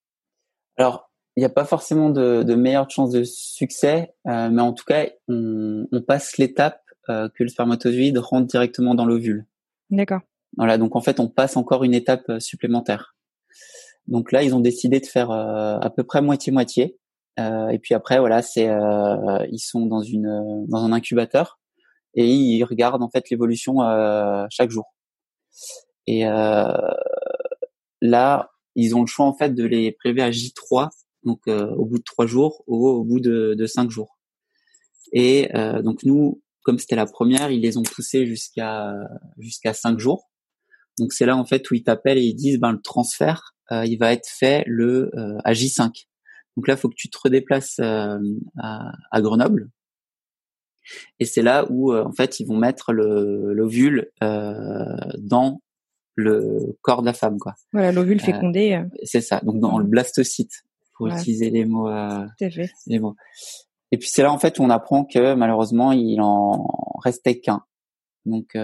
[0.78, 4.74] Alors, il n'y a pas forcément de, de meilleure chance de succès, euh, mais en
[4.74, 9.46] tout cas, on, on passe l'étape euh, que le spermatozoïde rentre directement dans l'ovule.
[9.90, 10.22] D'accord.
[10.58, 13.16] Voilà, donc en fait, on passe encore une étape supplémentaire.
[14.08, 16.98] Donc là, ils ont décidé de faire à peu près moitié-moitié.
[17.40, 21.60] Euh, et puis après, voilà, c'est euh, ils sont dans une dans un incubateur
[22.16, 24.94] et ils regardent en fait l'évolution euh, chaque jour.
[26.08, 26.24] Et
[28.02, 30.90] là, ils ont le choix en fait de les prélever à J3,
[31.26, 34.20] donc au bout de trois jours, ou au bout de, de cinq jours.
[35.14, 35.50] Et
[35.84, 38.94] donc nous, comme c'était la première, ils les ont poussés jusqu'à
[39.38, 40.30] jusqu'à cinq jours.
[41.00, 43.98] Donc c'est là en fait où ils t'appellent et ils disent ben le transfert, il
[43.98, 45.12] va être fait le
[45.44, 46.06] à J5.
[46.56, 48.20] Donc là, il faut que tu te redéplaces euh,
[48.58, 49.70] à, Grenoble.
[51.20, 55.62] Et c'est là où, euh, en fait, ils vont mettre l'ovule euh, dans
[56.16, 57.56] le corps de la femme, quoi.
[57.72, 58.84] Voilà, l'ovule fécondé.
[59.04, 59.40] c'est ça.
[59.44, 60.64] Donc dans le blastocyte,
[60.96, 61.90] pour utiliser les mots.
[62.40, 62.70] Fait.
[62.88, 63.16] Les mots.
[63.92, 66.68] Et puis c'est là en fait où on apprend que malheureusement il en
[67.04, 67.64] restait qu'un.
[68.26, 68.58] Donc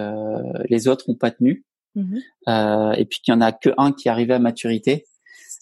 [0.69, 1.65] les autres ont pas tenu.
[1.95, 2.17] Mmh
[2.97, 5.05] et puis qu'il y en a que un qui arrivait à maturité.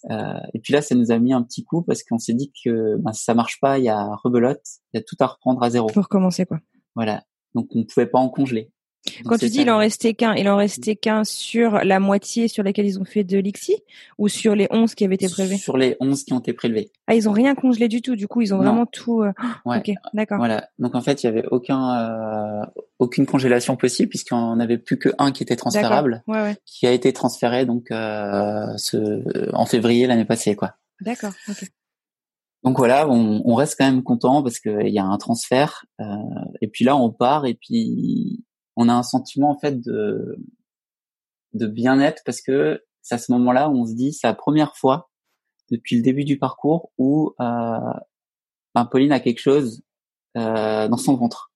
[0.09, 2.51] Euh, et puis là, ça nous a mis un petit coup parce qu'on s'est dit
[2.63, 4.61] que ben, si ça marche pas, il y a rebelote,
[4.93, 5.88] il y a tout à reprendre à zéro.
[5.88, 6.59] Pour recommencer quoi.
[6.95, 7.24] Voilà.
[7.55, 8.72] Donc on ne pouvait pas en congeler.
[9.26, 12.64] Quand tu dis il en restait qu'un, il en restait qu'un sur la moitié sur
[12.64, 13.76] laquelle ils ont fait de l'IXI
[14.18, 15.58] ou sur les 11 qui avaient été prélevés?
[15.58, 16.91] Sur les 11 qui ont été prélevés.
[17.08, 19.32] Ah, ils ont rien congelé du tout, du coup, ils ont vraiment tout euh,
[19.66, 19.80] ouais.
[19.80, 20.38] OK, d'accord.
[20.38, 20.70] Voilà.
[20.80, 22.66] Donc en fait, il y avait aucun euh,
[22.99, 26.58] aucune congélation possible puisqu'on n'avait plus que un qui était transférable ouais, ouais.
[26.66, 30.74] qui a été transféré donc euh, ce en février l'année passée quoi.
[31.01, 31.64] D'accord, OK.
[32.64, 35.86] Donc voilà, on, on, reste quand même content parce qu'il y a un transfert.
[36.01, 36.05] Euh,
[36.60, 38.43] et puis là, on part et puis
[38.78, 40.38] on a un sentiment en fait de
[41.53, 44.78] de bien-être parce que c'est à ce moment-là où on se dit c'est la première
[44.78, 45.09] fois
[45.71, 47.93] depuis le début du parcours où euh,
[48.75, 49.82] ben, Pauline a quelque chose
[50.38, 51.51] euh, dans son ventre.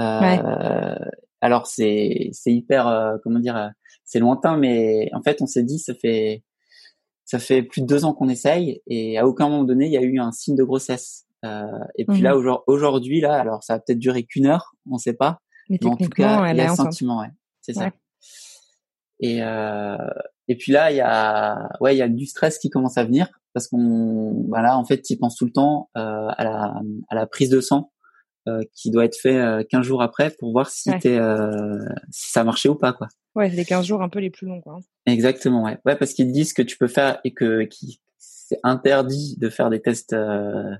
[0.00, 0.94] Euh,
[1.40, 3.68] alors c'est c'est hyper euh, comment dire euh,
[4.04, 6.44] c'est lointain mais en fait on s'est dit ça fait
[7.24, 9.96] ça fait plus de deux ans qu'on essaye et à aucun moment donné il y
[9.96, 11.26] a eu un signe de grossesse.
[11.96, 15.14] et puis là mmh aujourd'hui là alors ça a peut-être duré qu'une heure on sait
[15.14, 17.30] pas mais, en tout cas, il y a un sentiment, ouais.
[17.60, 17.90] C'est ça.
[19.20, 19.96] Et euh,
[20.46, 23.04] et puis là, il y a ouais, il y a du stress qui commence à
[23.04, 27.14] venir parce qu'on voilà, en fait, tu penses tout le temps euh, à la à
[27.14, 27.90] la prise de sang
[28.48, 31.78] euh, qui doit être fait euh, 15 jours après pour voir si t'es euh,
[32.10, 33.08] si ça marchait ou pas quoi.
[33.34, 34.78] Ouais, les 15 jours un peu les plus longs quoi.
[35.06, 35.78] Exactement, ouais.
[35.84, 39.68] Ouais, parce qu'ils disent que tu peux faire et que qui c'est interdit de faire
[39.68, 40.70] des tests euh,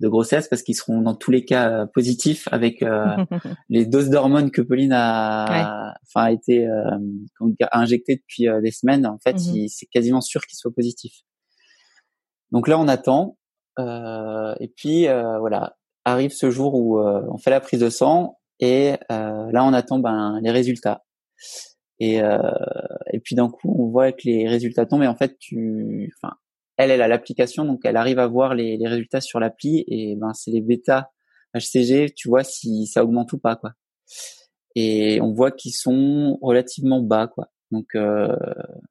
[0.00, 3.16] de grossesse parce qu'ils seront dans tous les cas euh, positifs avec euh,
[3.68, 6.98] les doses d'hormones que Pauline a, enfin a été euh,
[7.40, 9.06] depuis des semaines.
[9.06, 9.68] En fait, mhm.
[9.68, 11.22] c'est quasiment sûr qu'ils soient positifs.
[12.52, 13.38] Donc là, on attend.
[13.78, 15.06] et puis
[15.40, 19.98] voilà, arrive ce jour où on fait la prise de sang et là on attend
[19.98, 21.04] ben les résultats.
[21.98, 26.14] Et et puis d'un coup on voit que les résultats tombent et en fait tu,
[26.16, 26.36] enfin
[26.76, 30.16] elle elle a l'application donc elle arrive à voir les, les résultats sur l'appli et
[30.16, 31.10] ben c'est les bêta
[31.54, 33.72] HCG, tu vois si ça augmente ou pas quoi.
[34.74, 37.50] Et on voit qu'ils sont relativement bas quoi.
[37.70, 38.36] Donc euh,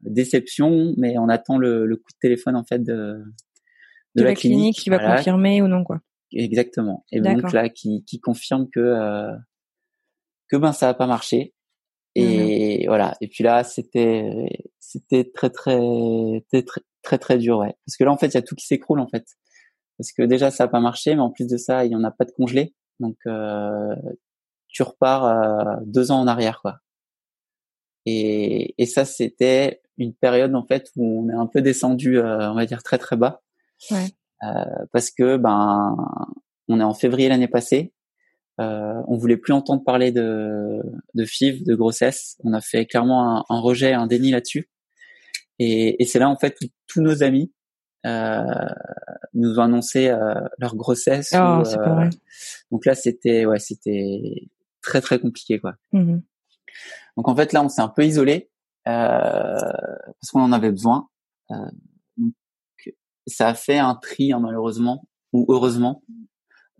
[0.01, 3.23] déception, mais on attend le, le, coup de téléphone en fait de
[4.15, 6.01] de, la, clinique, qui va confirmer ou non quoi.
[6.31, 7.05] Exactement.
[7.11, 9.31] Et donc là qui, qui confirme que euh,
[10.49, 11.53] que ben ça a pas marché.
[12.15, 13.15] Et mmh voilà.
[13.21, 17.75] Et puis là c'était c'était très très très très très dur ouais.
[17.85, 19.25] Parce que là en fait il y a tout qui s'écroule en fait
[19.97, 22.03] parce que déjà ça n'a pas marché, mais en plus de ça, il y en
[22.03, 23.95] a pas de congelé, donc euh,
[24.67, 26.79] tu repars euh, deux ans en arrière, quoi.
[28.05, 32.51] Et, et ça, c'était une période en fait où on est un peu descendu, euh,
[32.51, 33.41] on va dire très très bas,
[33.91, 34.07] ouais.
[34.43, 35.95] Euh, parce que ben
[36.67, 37.93] on est en février l'année passée,
[38.59, 40.81] euh, on voulait plus entendre parler de
[41.13, 42.37] de FIV, de grossesse.
[42.43, 44.69] On a fait clairement un, un rejet, un déni là-dessus.
[45.59, 47.51] Et, et c'est là en fait où tous nos amis
[48.05, 48.43] euh,
[49.33, 51.33] nous ont annoncé euh, leur grossesse.
[51.33, 52.09] Oh, c'est pas vrai.
[52.71, 54.47] Donc là, c'était ouais, c'était
[54.81, 55.75] très très compliqué quoi.
[55.91, 56.19] Mmh
[57.15, 58.49] donc en fait là, on s'est un peu isolé
[58.83, 61.07] parce qu'on en avait besoin.
[62.17, 62.33] Donc,
[63.25, 66.03] ça a fait un tri hein, malheureusement ou heureusement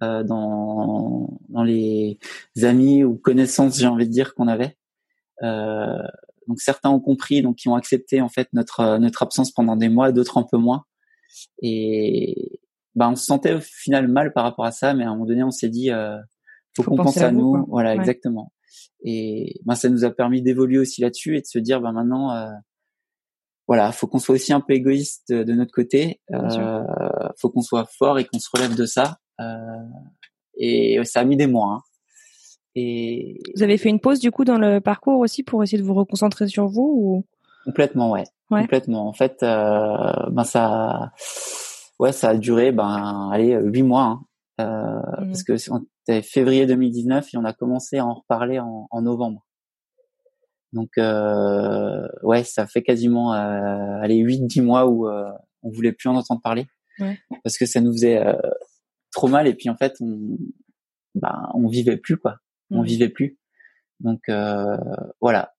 [0.03, 2.19] euh, dans dans les
[2.63, 4.77] amis ou connaissances j'ai envie de dire qu'on avait
[5.41, 6.03] euh,
[6.47, 9.89] donc certains ont compris donc qui ont accepté en fait notre notre absence pendant des
[9.89, 10.85] mois d'autres un peu moins
[11.61, 12.59] et
[12.95, 15.25] bah, on se sentait au final mal par rapport à ça, mais à un moment
[15.25, 16.17] donné, on s'est dit, euh,
[16.75, 17.65] faut, qu'on pense à, nous.
[17.67, 18.51] Voilà, exactement.
[19.03, 22.33] Et bah, ça nous a permis d'évoluer aussi là-dessus et de se dire, bah, maintenant,
[22.33, 22.49] euh,
[23.67, 26.21] voilà, faut qu'on soit aussi un peu égoïste de, notre côté.
[26.31, 26.83] Euh,
[27.37, 29.17] faut qu'on soit fort et qu'on se relève de ça.
[29.41, 29.83] Euh,
[30.57, 31.73] et ça a mis des mois.
[31.73, 31.81] Hein.
[32.75, 35.87] Et vous avez fait une pause du coup dans le parcours aussi pour essayer de
[35.87, 37.25] vous reconcentrer sur vous ou?
[37.63, 38.25] Complètement, ouais.
[38.49, 39.07] Complètement.
[39.07, 41.11] En fait, euh, ben ça,
[41.99, 44.21] ouais, ça a duré, ben, allez, huit mois, hein.
[44.61, 45.27] euh, mmh.
[45.27, 49.45] parce que c'était février 2019 et on a commencé à en reparler en, en novembre.
[50.73, 55.31] Donc, euh, ouais, ça fait quasiment, euh, allez, huit, dix mois où euh,
[55.63, 56.67] on voulait plus en entendre parler,
[56.99, 57.17] ouais.
[57.43, 58.35] parce que ça nous faisait euh,
[59.13, 60.37] trop mal et puis en fait, on,
[61.15, 62.39] ben, on vivait plus quoi,
[62.71, 62.85] on mmh.
[62.85, 63.37] vivait plus.
[63.99, 64.77] Donc euh,
[65.21, 65.53] voilà,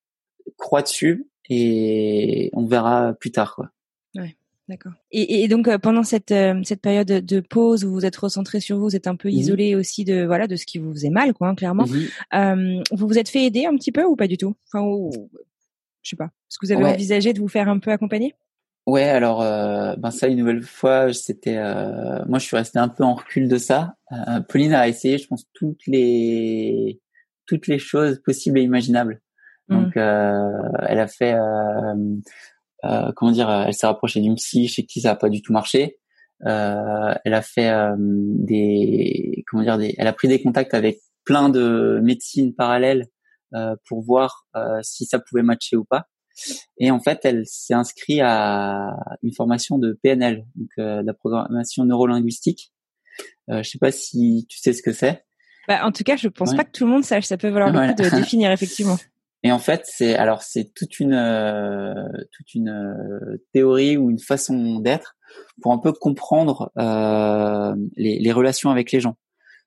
[0.57, 3.71] croix dessus et on verra plus tard quoi.
[4.15, 4.35] Ouais.
[4.69, 4.91] D'accord.
[5.11, 8.59] Et, et, donc euh, pendant cette euh, cette période de pause où vous êtes recentré
[8.59, 10.91] sur vous, vous êtes un peu mmh isolé aussi de voilà de ce qui vous
[10.91, 11.85] faisait mal quoi, hein, clairement.
[11.85, 14.55] Mmh euh, vous vous êtes fait aider un petit peu ou pas du tout?
[14.67, 15.09] Enfin,
[16.01, 16.25] je sais pas.
[16.25, 18.35] Est-ce que vous avez envisagé de vous faire un peu accompagner?
[18.87, 21.61] Ouais, alors euh, ben ça une nouvelle fois, c'était
[22.25, 23.95] moi je suis resté un peu en recul de ça.
[24.49, 26.99] Pauline a essayé, je pense toutes les
[27.47, 29.21] toutes les choses possibles et imaginables.
[29.69, 29.99] Donc, mmh.
[29.99, 31.95] euh, elle a fait, euh,
[32.85, 35.53] euh, comment dire, elle s'est rapprochée d'une psy chez qui ça a pas du tout
[35.53, 35.97] marché.
[36.41, 41.99] elle a fait des, comment dire, des, elle a pris des contacts avec plein de
[42.03, 43.07] médecines parallèles
[43.87, 44.45] pour voir
[44.83, 46.07] si ça pouvait matcher ou pas.
[46.77, 51.85] Et en fait, elle s'est inscrite à une formation de PNL, donc euh, la programmation
[51.85, 52.71] neurolinguistique.
[53.49, 55.25] Euh, je sais pas si tu sais ce que c'est.
[55.67, 57.25] Bah, en tout cas, je pense pas que tout le monde sache.
[57.25, 58.97] Ça peut valoir le coup de définir effectivement.
[59.43, 61.93] Et en fait, c'est alors c'est toute une euh,
[62.31, 65.15] toute une euh, théorie ou une façon d'être
[65.61, 69.17] pour un peu comprendre euh, les, les, relations avec les gens.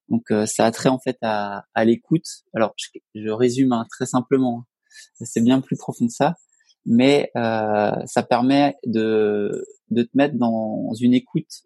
[0.09, 2.27] Donc euh, ça a trait en fait à, à l'écoute.
[2.55, 4.61] Alors je, je résume hein, très simplement.
[4.61, 5.25] Hein.
[5.25, 6.35] C'est bien plus profond que ça,
[6.87, 11.65] mais ça permet de de te mettre dans une écoute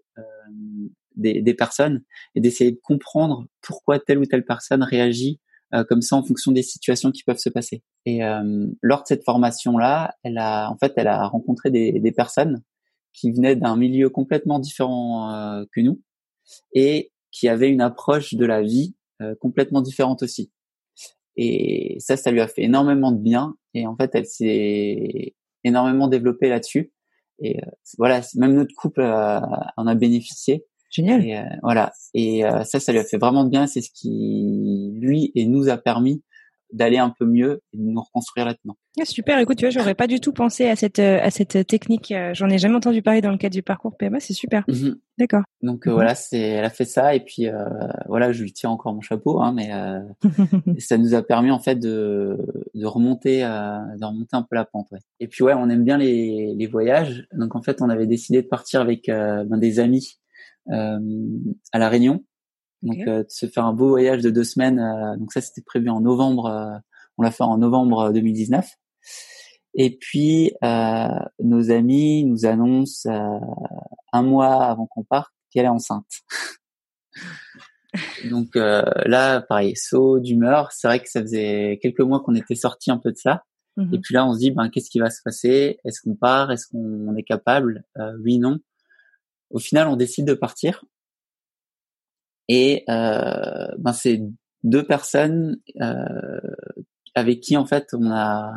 [1.16, 2.02] des, des personnes
[2.34, 5.40] et d'essayer de comprendre pourquoi telle ou telle personne réagit
[5.74, 7.82] euh, comme ça en fonction des situations qui peuvent se passer.
[8.06, 12.12] Et euh, lors de cette formation-là, elle a en fait elle a rencontré des, des
[12.12, 12.62] personnes
[13.12, 16.00] qui venaient d'un milieu complètement différent euh, que nous
[16.74, 18.94] et qui avaient une approche de la vie
[19.40, 20.52] complètement différente aussi.
[21.36, 23.56] Et ça, ça lui a fait énormément de bien.
[23.74, 26.92] Et en fait, elle s'est énormément développée là-dessus.
[27.40, 27.58] Et
[27.98, 30.64] voilà, même notre couple en a bénéficié.
[30.94, 31.26] Génial.
[31.26, 31.92] Et, euh, voilà.
[32.14, 33.66] Et euh, ça, ça lui a fait vraiment de bien.
[33.66, 36.22] C'est ce qui lui et nous a permis
[36.74, 38.76] d'aller un peu mieux et de nous reconstruire là-dedans.
[39.00, 39.38] Ah, super.
[39.38, 42.12] Écoute, tu vois, j'aurais pas du tout pensé à cette euh, à cette technique.
[42.32, 44.20] J'en ai jamais entendu parler dans le cadre du parcours PMA.
[44.20, 44.64] C'est super.
[44.68, 44.96] Mhm.
[45.18, 45.42] D'accord.
[45.62, 45.92] Donc mhm.
[45.92, 47.46] voilà, c'est elle a fait ça et puis
[48.06, 49.70] voilà, je lui tiens encore mon chapeau, hein, mais
[50.80, 52.36] ça nous a permis en fait de
[52.74, 54.88] de remonter de remonter un peu la pente.
[54.90, 54.98] Ouais.
[55.20, 57.26] Et puis ouais, on aime bien les les voyages.
[57.32, 60.18] Donc en fait, on avait décidé de partir avec ben, des amis
[60.70, 60.98] euh,
[61.72, 62.24] à la Réunion.
[62.84, 64.80] Donc de se faire un beau voyage de deux semaines.
[65.18, 66.80] donc ça c'était prévu en novembre.
[67.18, 68.68] on l'a fait en novembre 2019.
[69.74, 73.08] Et puis nos amis nous annoncent
[74.12, 76.06] un mois avant qu'on parte qu'elle est enceinte.
[78.30, 80.72] Donc euh, là, pareil, saut d'humeur.
[80.72, 83.44] C'est vrai que ça faisait quelques mois qu'on était sorti un peu de ça.
[83.76, 83.94] Mhm.
[83.94, 85.78] Et puis là, on se dit, ben, qu'est-ce qui va se passer?
[85.84, 86.50] Est-ce qu'on part?
[86.50, 87.84] Est-ce qu'on est capable?
[87.98, 88.58] Euh, Oui, non.
[89.50, 90.84] Au final, on décide de partir.
[92.48, 94.22] Et euh, ben, c'est
[94.62, 96.40] deux personnes euh,
[97.14, 98.52] avec qui, en fait, on a,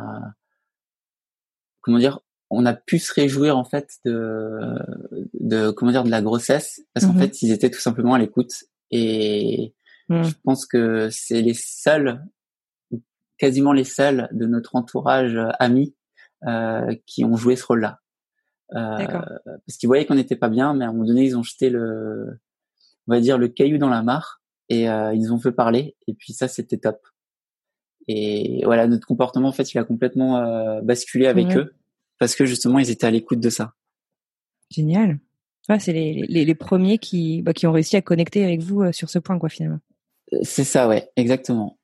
[1.80, 2.20] comment dire,
[2.50, 4.58] on a pu se réjouir en fait de,
[5.34, 7.20] de comment dire de la grossesse parce qu'en mhm.
[7.20, 8.54] fait ils étaient tout simplement à l'écoute
[8.90, 9.74] et
[10.08, 10.22] hmm.
[10.22, 12.24] je pense que c'est les seuls,
[13.36, 15.94] quasiment les seuls de notre entourage euh, amis
[16.46, 18.00] euh, qui ont joué ce rôle-là.
[18.74, 19.06] Euh,
[19.44, 21.70] parce qu'ils voyaient qu'on n'était pas bien, mais à un moment donné, ils ont jeté
[21.70, 22.38] le,
[23.08, 25.96] on va dire, le caillou dans la mare et euh, ils ont fait parler.
[26.06, 27.00] Et puis ça, c'était top.
[28.06, 31.74] Et voilà, notre comportement, en fait, il a complètement euh, basculé avec eux
[32.18, 33.74] parce que justement, ils étaient à l'écoute de ça.
[34.70, 35.18] Génial
[35.78, 38.92] c'est les, les, les, premiers qui, bah, qui ont réussi à connecter avec vous euh,
[38.92, 39.80] sur ce point, quoi, finalement.
[40.32, 41.78] Euh, c'est ça, ouais, exactement.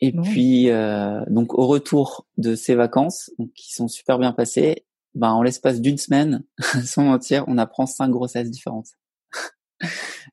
[0.00, 4.84] Et puis, euh, donc, au retour de ces vacances, donc, qui sont super bien passées,
[5.14, 6.44] ben, en l'espace d'une semaine,
[6.84, 8.88] sans mentir, on apprend cinq grossesses différentes.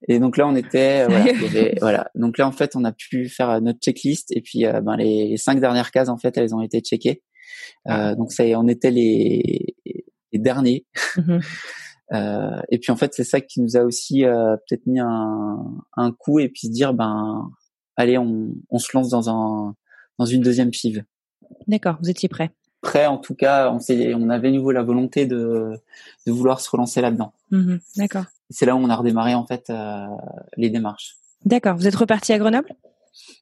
[0.08, 1.34] Et donc là, on était, voilà,
[1.80, 5.30] voilà, Donc là, en fait, on a pu faire notre checklist et puis, ben, les,
[5.30, 7.22] les, cinq dernières cases, en fait, elles ont été checkées.
[7.90, 9.76] Euh, donc ça, on était les,
[10.32, 10.86] les derniers.
[12.14, 15.66] Euh, et puis en fait, c'est ça qui nous a aussi euh, peut-être mis un,
[15.96, 17.50] un coup et puis se dire ben
[17.96, 19.78] allez, on, on se lance dans un
[20.20, 21.06] dans une deuxième pive.
[21.68, 22.52] D'accord, vous étiez prêt.
[22.82, 25.72] Prêt en tout cas, on on avait nouveau la volonté de
[26.28, 27.32] de vouloir se relancer là-dedans.
[27.50, 28.26] Mmh D'accord.
[28.52, 30.06] C'est là où on a redémarré en fait euh,
[30.58, 31.16] les démarches.
[31.46, 31.76] D'accord.
[31.76, 32.76] Vous êtes reparti à Grenoble?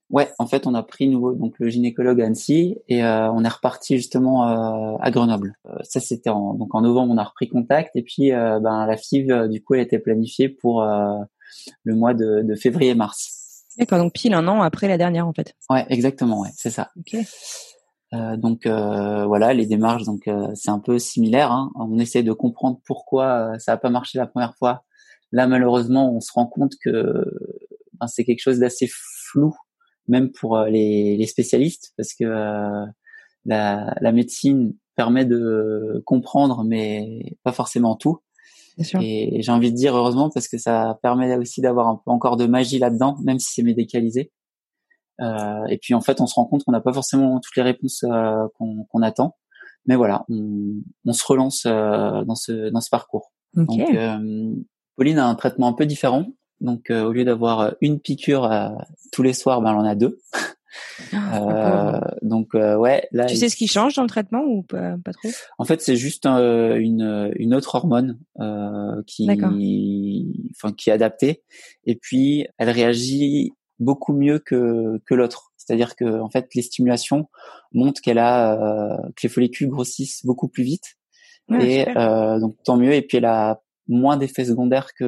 [0.10, 3.44] Ouais, en fait, on a pris nouveau donc le gynécologue à Annecy et euh, on
[3.44, 5.56] est reparti justement euh, à Grenoble.
[5.68, 8.98] Euh, ça, c'était en donc en novembre, on a repris contact et puis ben la
[8.98, 13.66] FIV du coup, elle était planifiée pour le mois de, de février-mars.
[13.78, 15.54] D'accord, donc pile un an après la dernière en fait.
[15.70, 16.90] Ouais, exactement, ouais, c'est ça.
[16.98, 17.16] Ok.
[18.38, 21.52] donc voilà, les démarches, donc c'est un peu similaire.
[21.52, 21.70] Hein.
[21.76, 24.84] On essaie de comprendre pourquoi ça n'a pas marché la première fois.
[25.32, 27.24] Là, malheureusement, on se rend compte que
[28.00, 29.56] ben, c'est quelque chose d'assez flou,
[30.08, 32.86] même pour euh, les, les spécialistes, parce que euh,
[33.46, 38.20] la, la, médecine permet de comprendre, mais pas forcément tout.
[39.02, 42.38] Et j'ai envie de dire heureusement parce que ça permet aussi d'avoir un peu encore
[42.38, 44.32] de magie là-dedans, même si c'est médicalisé.
[45.22, 47.64] Euh, et puis en fait, on se rend compte qu'on n'a pas forcément toutes les
[47.64, 49.36] réponses euh, qu'on attend,
[49.86, 50.76] mais voilà, on,
[51.06, 53.34] on se relance euh, dans ce dans ce parcours.
[53.54, 53.80] Donc,
[55.00, 56.28] Pauline a un traitement un peu différent.
[56.60, 58.68] Donc euh, au lieu d'avoir euh, une piqûre euh,
[59.14, 60.20] tous les soirs, ben elle en a deux.
[61.14, 63.26] Ah, donc ouais, là.
[63.26, 65.30] Tu sais ce qui change dans le traitement ou pas, pas trop?
[65.58, 68.20] En fait, c'est juste une, une autre hormone
[69.08, 69.28] qui,
[70.52, 71.42] enfin qui est adaptée,
[71.86, 75.52] et puis elle réagit beaucoup mieux que que l'autre.
[75.58, 77.30] C'est-à-dire que en fait, les stimulations
[77.74, 80.98] montrent qu'elle a que les follicules grossissent beaucoup plus vite,
[81.60, 82.94] et donc tant mieux.
[82.94, 85.04] Et puis elle a moins d'effets secondaires que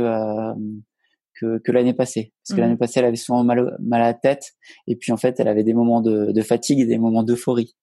[1.39, 2.33] que, que l'année passée.
[2.43, 2.79] Parce que l'année mmh.
[2.79, 4.51] passée, elle avait souvent mal, mal à la tête.
[4.87, 7.75] Et puis, en fait, elle avait des moments de, de fatigue et des moments d'euphorie.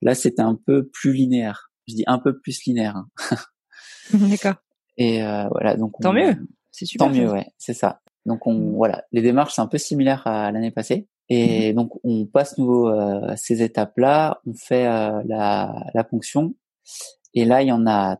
[0.00, 1.70] Là, c'était un peu plus linéaire.
[1.86, 2.96] Je dis un peu plus linéaire.
[2.96, 3.36] Hein.
[4.12, 4.54] D'accord.
[4.96, 6.36] Et euh, voilà, donc tant mieux.
[6.70, 7.06] C'est super.
[7.06, 8.00] Tant mieux, ouais, c'est ça.
[8.26, 8.74] Donc on mmh.
[8.76, 11.08] voilà, les démarches c'est un peu similaires à l'année passée.
[11.28, 11.76] Et mmh.
[11.76, 16.54] donc on passe nouveau euh, ces étapes-là, on fait euh, la, la ponction.
[17.34, 18.18] Et là, il y en a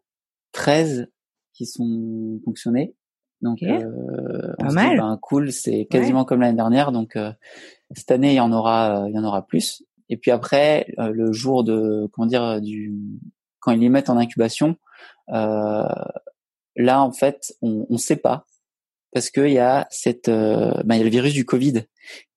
[0.52, 1.08] 13
[1.54, 2.94] qui sont ponctionnés.
[3.44, 4.96] Donc, euh, Pas mal.
[4.96, 6.92] ben, cool, c'est quasiment comme l'année dernière.
[6.92, 7.30] Donc, euh,
[7.94, 9.84] cette année, il y en aura, euh, il y en aura plus.
[10.08, 12.94] Et puis après, euh, le jour de, comment dire, du,
[13.60, 14.76] quand ils les mettent en incubation,
[15.28, 18.46] là, en fait, on ne sait pas
[19.12, 21.84] parce qu'il y a cette, ben, il y a le virus du Covid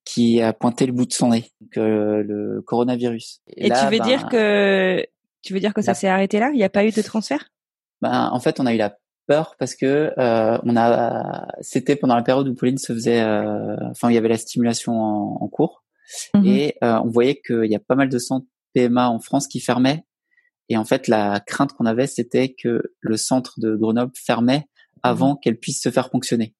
[0.05, 3.41] qui a pointé le bout de son nez, donc, le coronavirus.
[3.55, 5.05] Et, tu veux dire ben, que,
[5.41, 6.49] tu veux dire que ça s'est arrêté là?
[6.53, 7.49] Il n'y a pas eu de transfert?
[8.01, 8.97] Ben, en fait, on a eu la
[9.27, 13.75] peur parce que euh, on a c'était pendant la période où Pauline se faisait euh,
[13.91, 15.83] enfin il y avait la stimulation en, cours
[16.33, 16.45] mhm.
[16.45, 19.59] et euh, on voyait qu'il y a pas mal de centres PMA en France qui
[19.59, 20.05] fermaient
[20.69, 24.67] et en fait la crainte qu'on avait c'était que le centre de Grenoble fermait
[25.03, 25.39] avant mhm.
[25.41, 26.55] qu'elle puisse se faire fonctionner.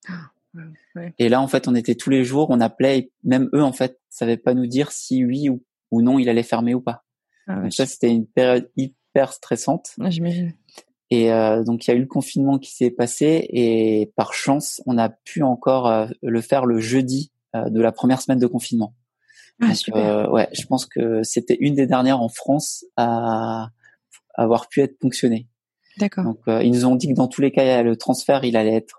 [1.20, 3.74] Et là en fait on était tous les jours, on appelait et même eux en
[3.74, 7.04] fait savaient pas nous dire si oui ou, ou non il allait fermer ou pas.
[7.48, 9.92] Ah Donc ça c'était une période hyper stressante.
[10.10, 10.54] J'imagine.
[11.10, 14.82] Et euh, donc il y a eu le confinement qui s'est passé et par chance
[14.86, 18.94] on a pu encore euh, le faire le jeudi de la première semaine de confinement.
[19.62, 20.32] Ah, super.
[20.32, 23.70] ouais, je pense que c'était une des dernières en France à
[24.36, 25.48] avoir pu être ponctionnée.
[25.98, 26.26] D'accord.
[26.26, 28.98] Donc ils nous ont dit que dans tous les cas le transfert il allait être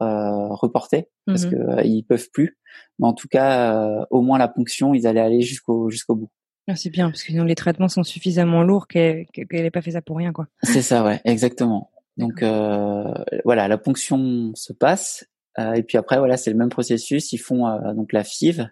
[0.56, 2.58] reporté parce mmh que ils peuvent plus.
[2.98, 6.30] Mais en tout cas au moins la ponction ils allaient aller jusqu'au jusqu'au bout.
[6.66, 9.92] Ah, c'est bien parce que sinon les traitements sont suffisamment lourds qu'elle n'ait pas fait
[9.92, 10.48] ça pour rien quoi.
[10.64, 11.90] C'est ça ouais exactement.
[12.18, 13.04] Donc euh,
[13.44, 15.24] voilà, la ponction se passe
[15.58, 17.32] euh, et puis après voilà, c'est le même processus.
[17.32, 18.68] Ils font euh, donc la FIV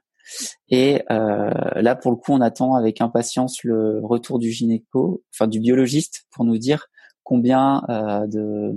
[0.68, 5.60] et là pour le coup, on attend avec impatience le retour du gynéco, enfin du
[5.60, 6.88] biologiste, pour nous dire
[7.22, 8.74] combien de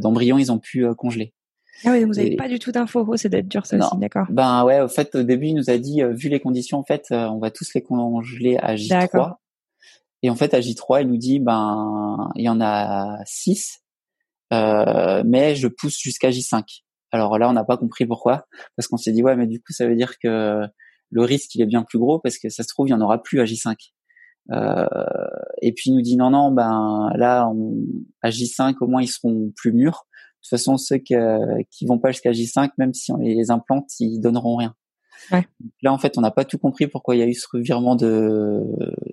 [0.00, 1.32] d'embryons ils ont pu congeler.
[1.84, 3.06] Ah oui, vous n'avez pas du tout d'infos.
[3.06, 4.26] Oh, c'est d'être dur ça aussi, d'accord.
[4.30, 7.06] Ben ouais, au fait, au début, il nous a dit, vu les conditions, en fait,
[7.12, 9.36] on va tous les congeler à J3.
[10.22, 13.79] Et en fait, à J3, il nous dit, ben, il y en a 6 euh,
[14.50, 16.62] mais je pousse jusqu'à J5.
[17.12, 18.46] Alors là, on n'a pas compris pourquoi,
[18.76, 20.62] parce qu'on s'est dit ouais, mais du coup, ça veut dire que
[21.10, 23.00] le risque il est bien plus gros parce que ça se trouve il y en
[23.00, 23.74] aura plus à J5.
[24.52, 24.86] Euh,
[25.60, 27.74] et puis il nous dit non non ben là on,
[28.22, 30.06] à J5 au moins ils seront plus mûrs.
[30.06, 31.14] De toute façon ceux qui,
[31.70, 34.74] qui vont pas jusqu'à J5 même si on les implante ils donneront rien.
[35.32, 35.46] Ouais.
[35.82, 37.96] Là en fait on n'a pas tout compris pourquoi il y a eu ce revirement
[37.96, 38.62] de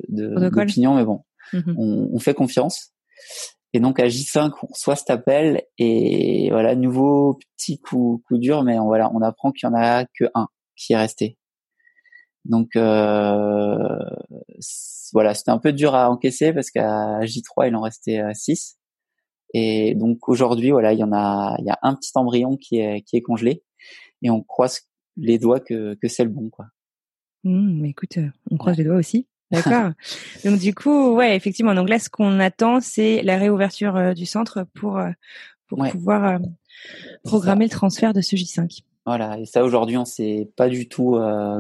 [0.10, 1.24] d'opinion mais bon
[1.54, 1.76] mm-hmm.
[1.78, 2.94] on, on, fait confiance.
[3.74, 8.63] Et donc à J5, on reçoit cet appel et voilà, nouveau petit coup, coup dur,
[8.63, 11.38] mais on, voilà, on apprend qu'il y en a que un qui est resté.
[12.45, 13.99] Donc euh,
[15.11, 18.78] voilà, c'était un peu dur à encaisser parce qu'à J3, il en restait 6.
[19.53, 22.80] Et donc aujourd'hui, voilà, il y en a, il y a un petit embryon qui
[22.80, 23.63] est qui est congelé
[24.22, 24.82] et on croise
[25.15, 26.65] les doigts que que c'est le bon quoi.
[27.43, 28.18] Mmh, mais écoute,
[28.51, 29.28] on croise les doigts aussi.
[29.52, 29.91] D'accord.
[30.45, 31.74] donc du coup, ouais, effectivement.
[31.74, 35.10] Donc là, ce qu'on attend, c'est la réouverture euh, du centre pour euh,
[35.68, 36.38] pour pouvoir euh,
[37.24, 38.82] programmer le transfert de ce J5.
[39.06, 39.39] Voilà.
[39.39, 41.18] Et ça, aujourd'hui, on sait pas du tout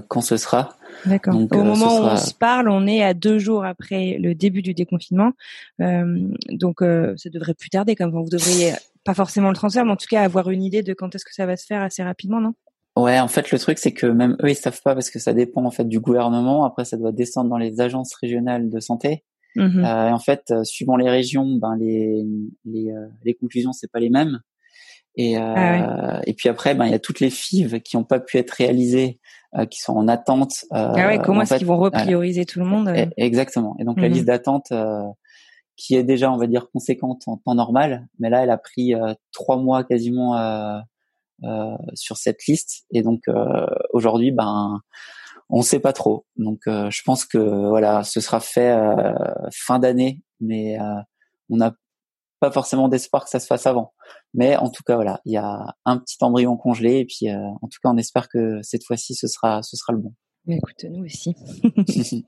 [0.09, 0.75] quand ce sera.
[1.05, 1.33] D'accord.
[1.33, 4.73] Au moment où on se parle, on est à deux jours après le début du
[4.73, 5.31] déconfinement.
[5.79, 7.95] donc ça devrait plus tarder.
[7.95, 8.73] Comme vous devriez
[9.05, 11.33] pas forcément le transfert, mais en tout cas avoir une idée de quand est-ce que
[11.33, 12.53] ça va se faire assez rapidement, non?
[12.97, 15.33] Ouais, en fait, le truc, c'est que même eux, ils savent pas parce que ça
[15.33, 16.65] dépend en fait du gouvernement.
[16.65, 19.23] Après, ça doit descendre dans les agences régionales de santé.
[19.55, 22.25] Mmh euh, et en fait, euh, suivant les régions, ben les
[22.65, 24.39] les, euh, les conclusions, c'est pas les mêmes.
[25.15, 28.03] Et euh, ah et puis après, ben il y a toutes les FIV qui ont
[28.03, 29.19] pas pu être réalisées,
[29.71, 30.65] qui sont en attente.
[30.71, 33.75] ah ouais, comment est-ce qu'ils vont reprioriser tout le monde Exactement.
[33.79, 34.71] Et donc la mmh liste d'attente
[35.75, 38.93] qui est déjà, on va dire, conséquente en temps normal, mais là, elle a pris
[39.31, 40.79] trois mois quasiment euh,
[41.93, 42.85] sur cette liste.
[42.91, 44.81] Et donc euh, aujourd'hui, ben
[45.49, 46.25] on sait pas trop.
[46.35, 48.75] Donc euh, je pense que voilà, ce sera fait
[49.53, 50.77] fin d'année, mais
[51.49, 51.73] on n'a
[52.39, 53.93] pas forcément d'espoir que ça se fasse avant.
[54.33, 57.67] Mais en tout cas, voilà, il y a un petit embryon congelé et puis en
[57.67, 60.13] tout cas, on espère que cette fois-ci, ce sera, ce sera le bon.
[60.49, 61.35] Écoute, nous aussi.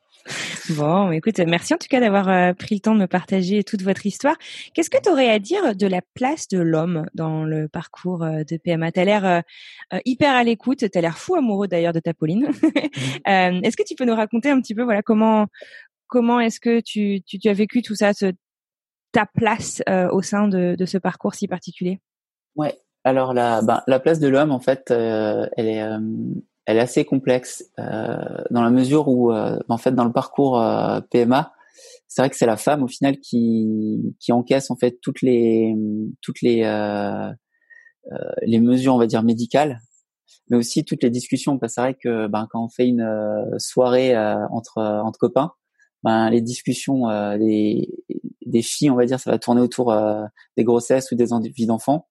[0.72, 3.82] bon, écoute, merci en tout cas d'avoir euh, pris le temps de me partager toute
[3.82, 4.36] votre histoire.
[4.74, 8.44] Qu'est-ce que tu aurais à dire de la place de l'homme dans le parcours euh,
[8.44, 11.94] de PMA Tu as l'air euh, hyper à l'écoute, tu as l'air fou amoureux d'ailleurs
[11.94, 12.50] de ta Pauline.
[13.28, 13.62] Mmh.
[13.64, 15.48] est-ce que tu peux nous raconter un petit peu voilà comment
[16.08, 18.32] comment est-ce que tu, tu, as vécu tout ça, ce,
[19.12, 22.00] ta place au sein de, de ce parcours si particulier?
[22.56, 25.84] Ouais, alors la, ben, la place de l'homme, en fait, elle est,
[26.70, 30.62] elle est assez complexe euh, dans la mesure où, euh, en fait, dans le parcours
[30.62, 31.52] euh, PMA,
[32.08, 35.76] c'est vrai que c'est la femme au final qui qui encaisse en fait toutes les
[36.22, 36.62] toutes les
[38.44, 39.80] les mesures, on va dire médicales,
[40.50, 41.58] mais aussi toutes les discussions.
[41.58, 43.08] Parce que c'est vrai que ben, quand on fait une
[43.58, 44.16] soirée
[44.52, 45.54] entre entre copains,
[46.04, 47.08] ben les discussions
[47.38, 47.90] des
[48.46, 49.96] des filles, on va dire, ça va tourner autour
[50.58, 52.08] des grossesses ou des envies d'enfants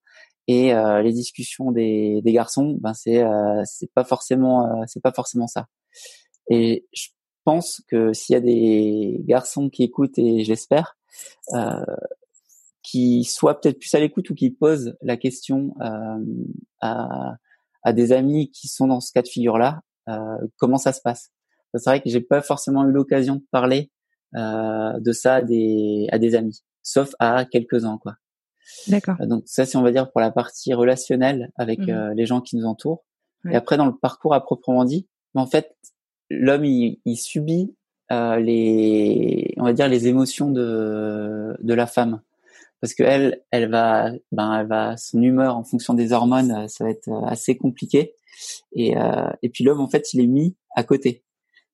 [0.49, 5.03] et euh, les discussions des, des garçons ben c'est euh, c'est pas forcément euh, c'est
[5.03, 5.67] pas forcément ça.
[6.51, 7.09] Et je
[7.45, 10.97] pense que s'il y a des garçons qui écoutent et j'espère
[11.55, 11.85] euh,
[12.83, 16.25] qui soient peut-être plus à l'écoute ou qui posent la question euh,
[16.81, 17.37] à,
[17.83, 19.81] à des amis qui sont dans ce cas de figure là
[20.57, 21.33] comment ça se passe?
[21.75, 23.91] C'est vrai que j'ai pas forcément eu l'occasion de parler
[24.33, 28.15] de ça à des à des amis sauf à quelques uns quoi
[28.87, 29.17] D'accord.
[29.21, 32.27] Euh, donc ça, c'est on va dire pour la partie relationnelle avec mmh euh, les
[32.27, 33.05] gens qui nous entourent.
[33.51, 35.77] Et après, dans le parcours à proprement dit, en fait,
[36.31, 37.75] l'homme il, il, subit
[38.11, 42.21] euh, les, on va dire les émotions de de la femme,
[42.81, 46.69] parce que elle, elle va, ben, elle va son humeur en fonction des hormones, euh,
[46.69, 48.15] ça va être assez compliqué.
[48.73, 51.25] Et euh, et puis l'homme, en fait, il est mis à côté.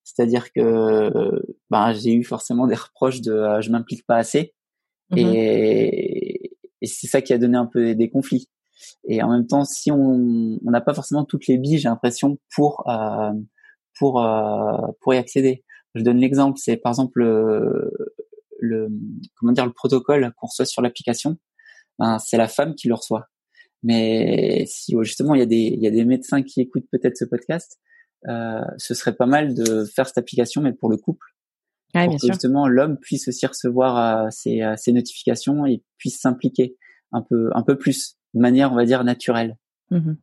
[0.02, 1.10] C'est-à-dire que
[1.70, 4.54] ben, j'ai eu forcément des reproches de je m'implique pas assez.
[5.10, 6.33] Mmh et,
[6.84, 8.48] et c'est ça qui a donné un peu des conflits.
[9.08, 12.86] Et en même temps, si on n'a pas forcément toutes les billes, j'ai l'impression pour
[12.88, 13.32] euh,
[13.98, 15.64] pour euh, pour y accéder.
[15.94, 17.90] Je donne l'exemple, c'est par exemple le,
[18.58, 18.88] le,
[19.36, 21.38] comment dire le protocole qu'on reçoit sur l'application.
[21.98, 23.28] Ben, c'est la femme qui le reçoit.
[23.82, 27.16] Mais si justement il y a des il y a des médecins qui écoutent peut-être
[27.16, 27.78] ce podcast,
[28.28, 31.33] euh, ce serait pas mal de faire cette application, mais pour le couple,
[31.94, 36.76] pour que justement l'homme puisse aussi recevoir euh, ses, euh, ses, notifications et puisse s'impliquer
[37.12, 39.56] un peu un peu plus de manière on va dire naturelle.
[39.90, 40.14] Mmh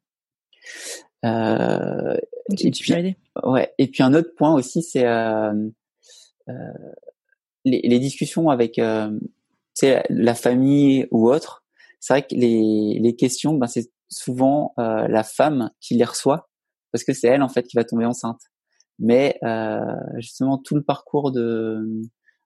[1.23, 2.17] euh,
[2.59, 3.73] et puis, ouais.
[3.77, 5.53] Et puis un autre point aussi, c'est euh,
[6.49, 6.53] euh,
[7.63, 9.11] les, les, discussions avec euh,
[10.09, 11.63] la famille ou autre.
[11.99, 16.49] C'est vrai que les, les questions, ben, c'est souvent euh, la femme qui les reçoit
[16.91, 18.41] parce que c'est elle en fait qui va tomber enceinte.
[19.01, 19.79] Mais euh,
[20.17, 22.01] justement tout le parcours de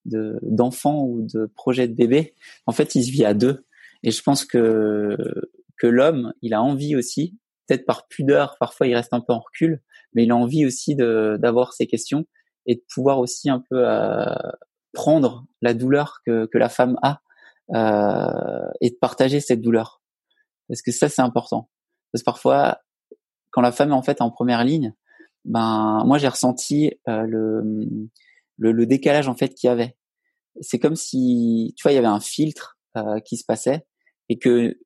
[0.06, 2.36] d'enfant ou de projet de bébé,
[2.68, 3.66] en fait, il se vit à deux.
[4.04, 5.18] Et je pense que
[5.78, 7.38] que l'homme, il a envie aussi
[7.68, 9.82] peut-être par pudeur, parfois il reste un peu en recul,
[10.14, 12.26] mais il a envie aussi d'avoir ces questions
[12.66, 14.26] et de pouvoir aussi un peu euh,
[14.94, 17.22] prendre la douleur que, que la femme a
[17.74, 20.02] euh, et de partager cette douleur.
[20.68, 21.70] Parce que ça c'est important.
[22.12, 22.80] Parce que parfois,
[23.52, 24.94] quand la femme est en fait en première ligne,
[25.46, 27.88] ben moi j'ai ressenti euh, le,
[28.58, 29.96] le, le décalage en fait qu'il y avait.
[30.62, 33.86] C'est comme si tu vois il y avait un filtre euh, qui se passait
[34.30, 34.78] et que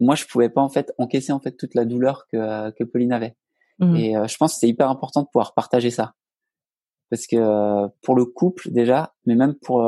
[0.00, 2.84] moi je pouvais pas en fait encaisser en fait toute la douleur que euh, que
[2.84, 3.36] Pauline avait.
[3.78, 3.96] Mmh.
[3.96, 6.14] Et euh, je pense que c'est hyper important de pouvoir partager ça
[7.10, 9.82] parce que euh, pour le couple déjà, mais même pour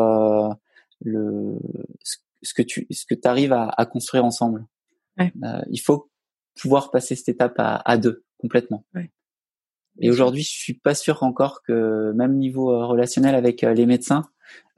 [1.01, 1.59] le
[2.43, 4.67] ce que tu ce que tu arrives à, à, construire ensemble.
[5.19, 5.33] Ouais.
[5.71, 6.11] il faut
[6.61, 8.85] pouvoir passer cette étape à, à deux complètement.
[8.95, 9.11] Ouais.
[9.99, 14.25] Et aujourd'hui, je suis pas sûr encore que même niveau relationnel avec les médecins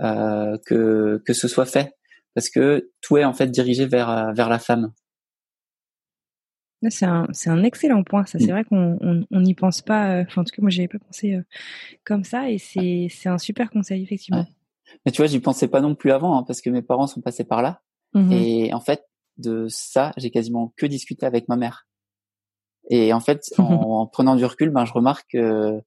[0.01, 1.95] euh, que que ce soit fait
[2.35, 4.93] parce que tout est en fait dirigé vers vers la femme.
[6.91, 8.25] C'est un, c'est un excellent point.
[8.25, 8.51] Ça, c'est mmh.
[8.51, 10.13] vrai qu'on on n'y pense pas.
[10.13, 11.43] Euh, enfin, en tout cas, moi, j'avais pas pensé euh,
[12.05, 14.47] comme ça, et c'est, c'est un super conseil effectivement.
[15.05, 17.21] Mais tu vois, j'y pensais pas non plus avant, hein, parce que mes parents sont
[17.21, 17.83] passés par là.
[18.15, 19.03] Mmh et en fait,
[19.37, 21.88] de ça, j'ai quasiment que discuté avec ma mère.
[22.89, 25.81] Et en fait, en, prenant du recul, ben, je remarque que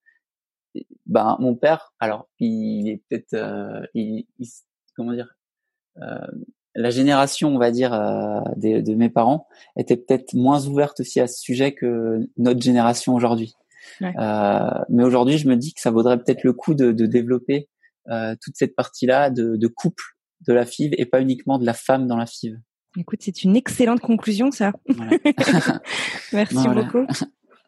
[1.05, 4.25] ben, mon père, alors, il est peut-être, euh, il,
[4.95, 5.35] comment dire,
[6.75, 9.47] la génération, on va dire, euh, de, mes parents
[9.77, 13.53] était peut-être moins ouverte aussi à ce sujet que notre génération aujourd'hui.
[14.01, 17.67] Euh, mais aujourd'hui, je me dis que ça vaudrait peut-être le coup de, développer
[18.09, 20.03] euh, toute cette partie-là de, couple
[20.47, 22.57] de la FIV et pas uniquement de la femme dans la FIV.
[22.97, 24.73] Écoute, c'est une excellente conclusion, ça.
[26.33, 27.05] merci beaucoup.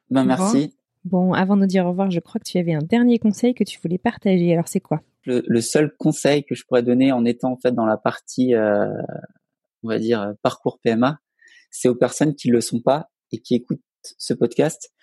[0.09, 0.75] Ben, merci.
[1.05, 3.55] Bon, avant de nous dire au revoir, je crois que tu avais un dernier conseil
[3.55, 4.53] que tu voulais partager.
[4.53, 5.01] Alors, c'est quoi?
[5.25, 8.91] Le, seul conseil que je pourrais donner en étant en fait dans la partie, euh,
[9.81, 11.17] on va dire parcours PMA,
[11.71, 14.93] c'est aux personnes qui le sont pas et qui écoutent ce podcast.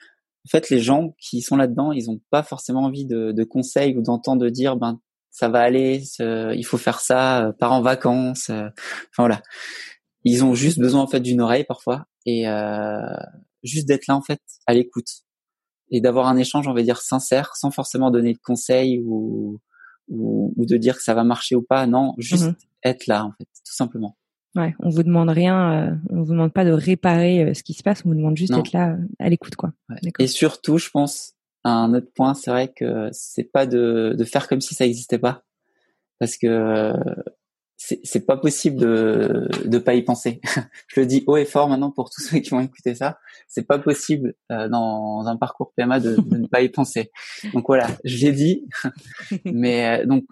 [0.47, 3.97] En fait, les gens qui sont là-dedans, ils n'ont pas forcément envie de, de conseils
[3.97, 5.01] ou d'entendre dire ben
[5.31, 8.51] ça va aller, il faut faire ça, euh, part en vacances.
[8.51, 8.69] Euh,
[9.11, 9.43] enfin voilà,
[10.25, 13.01] ils ont juste besoin en fait d'une oreille parfois et euh,
[13.63, 15.25] juste d'être là en fait à l'écoute
[15.91, 19.61] et d'avoir un échange, on va dire sincère, sans forcément donner de conseils ou
[20.09, 21.87] ou, ou, de dire que ça va marcher ou pas.
[21.87, 22.57] Non, juste mhm.
[22.85, 24.17] être là en fait, tout simplement.
[24.57, 27.73] Ouais, on vous demande rien, euh, on vous demande pas de réparer euh, ce qui
[27.73, 29.73] se passe, on vous demande juste d'être là à l'écoute quoi.
[30.19, 34.49] Et surtout, je pense un autre point, c'est vrai que c'est pas de, de faire
[34.49, 35.45] comme si ça n'existait pas,
[36.19, 36.93] parce que
[37.83, 40.41] c'est pas possible de de pas y penser.
[40.89, 43.19] je le dis haut et fort maintenant pour tous ceux qui vont écouter ça.
[43.49, 47.11] C'est pas possible euh, dans un parcours PMA de, de, ne pas y penser.
[47.55, 48.67] Donc voilà, je l'ai dit.
[49.47, 50.25] Mais euh, donc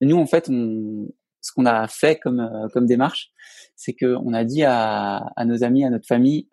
[0.00, 1.08] nous en fait, on,
[1.40, 3.30] ce qu'on a fait comme euh, comme démarche,
[3.74, 6.48] c'est que on a dit à, à nos amis, à notre famille,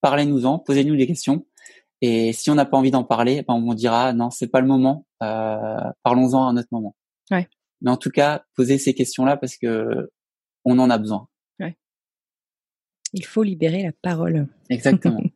[0.00, 1.44] parlez-nous-en, posez-nous des questions.
[2.02, 4.68] Et si on n'a pas envie d'en parler, ben on dira non, c'est pas le
[4.68, 5.06] moment.
[5.18, 6.94] Parlons-en à un autre moment.
[7.32, 7.48] Ouais
[7.80, 10.10] mais en tout cas poser ces questions-là parce que
[10.64, 11.28] on en a besoin.
[11.58, 11.76] Ouais.
[13.12, 14.46] Il faut libérer la parole.
[14.68, 15.22] Exactement.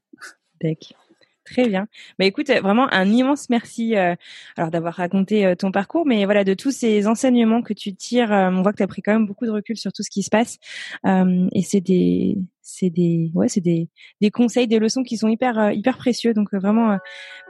[1.45, 1.89] Très bien.
[2.19, 4.15] Bah écoute, vraiment un immense merci euh,
[4.57, 8.33] alors d'avoir raconté euh, ton parcours, mais voilà de tous ces enseignements que tu tires.
[8.33, 10.09] Euh, on voit que tu as pris quand même beaucoup de recul sur tout ce
[10.09, 10.57] qui se passe,
[11.05, 13.89] et c'est des c'est des ouais c'est des
[14.21, 16.35] des conseils, des leçons qui sont hyper hyper précieux.
[16.35, 16.99] Donc vraiment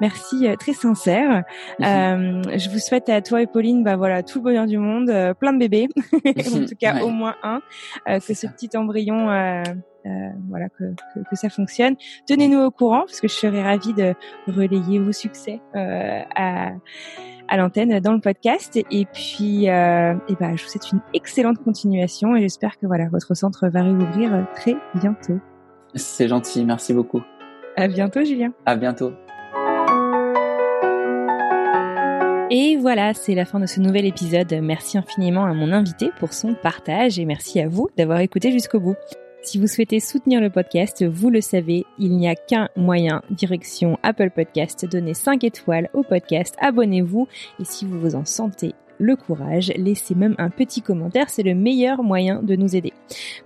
[0.00, 1.44] merci très sincère.
[1.78, 5.06] je vous souhaite à toi et Pauline bah voilà tout le bonheur du monde,
[5.38, 5.88] plein de bébés,
[6.26, 7.60] en tout cas au moins un,
[8.06, 9.62] que ce petit embryon
[10.06, 10.84] euh, voilà que,
[11.14, 11.96] que, que, ça fonctionne.
[12.26, 14.14] Tenez-nous au courant parce que je serais ravie de
[14.46, 16.72] relayer vos succès euh, à,
[17.48, 18.78] à l'antenne dans le podcast.
[18.90, 23.08] Et puis, euh, et ben, je vous souhaite une excellente continuation et j'espère que voilà
[23.08, 25.38] votre centre va réouvrir très bientôt.
[25.94, 27.22] C'est gentil, merci beaucoup.
[27.76, 28.52] À bientôt, Julien.
[28.66, 29.12] À bientôt.
[32.50, 34.52] Et voilà, c'est la fin de ce nouvel épisode.
[34.62, 38.80] Merci infiniment à mon invité pour son partage et merci à vous d'avoir écouté jusqu'au
[38.80, 38.96] bout.
[39.44, 43.98] Si vous souhaitez soutenir le podcast, vous le savez, il n'y a qu'un moyen, direction
[44.02, 47.28] Apple Podcast, donnez 5 étoiles au podcast, abonnez-vous
[47.60, 51.54] et si vous vous en sentez le courage, laissez même un petit commentaire, c'est le
[51.54, 52.94] meilleur moyen de nous aider.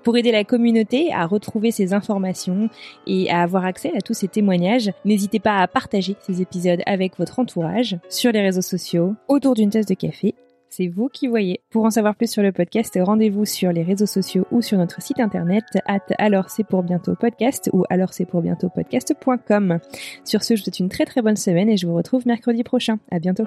[0.05, 2.70] Pour aider la communauté à retrouver ces informations
[3.09, 7.18] et à avoir accès à tous ces témoignages, n'hésitez pas à partager ces épisodes avec
[7.18, 10.36] votre entourage, sur les réseaux sociaux, autour d'une tasse de café.
[10.70, 11.60] C'est vous qui voyez.
[11.70, 15.02] Pour en savoir plus sur le podcast, rendez-vous sur les réseaux sociaux ou sur notre
[15.02, 19.78] site internet at alors c'est pour bientôt podcast ou alors c'est pour bientôt podcast.com.
[20.24, 22.62] Sur ce, je vous souhaite une très très bonne semaine et je vous retrouve mercredi
[22.62, 22.98] prochain.
[23.10, 23.44] À bientôt.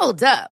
[0.00, 0.59] Hold up.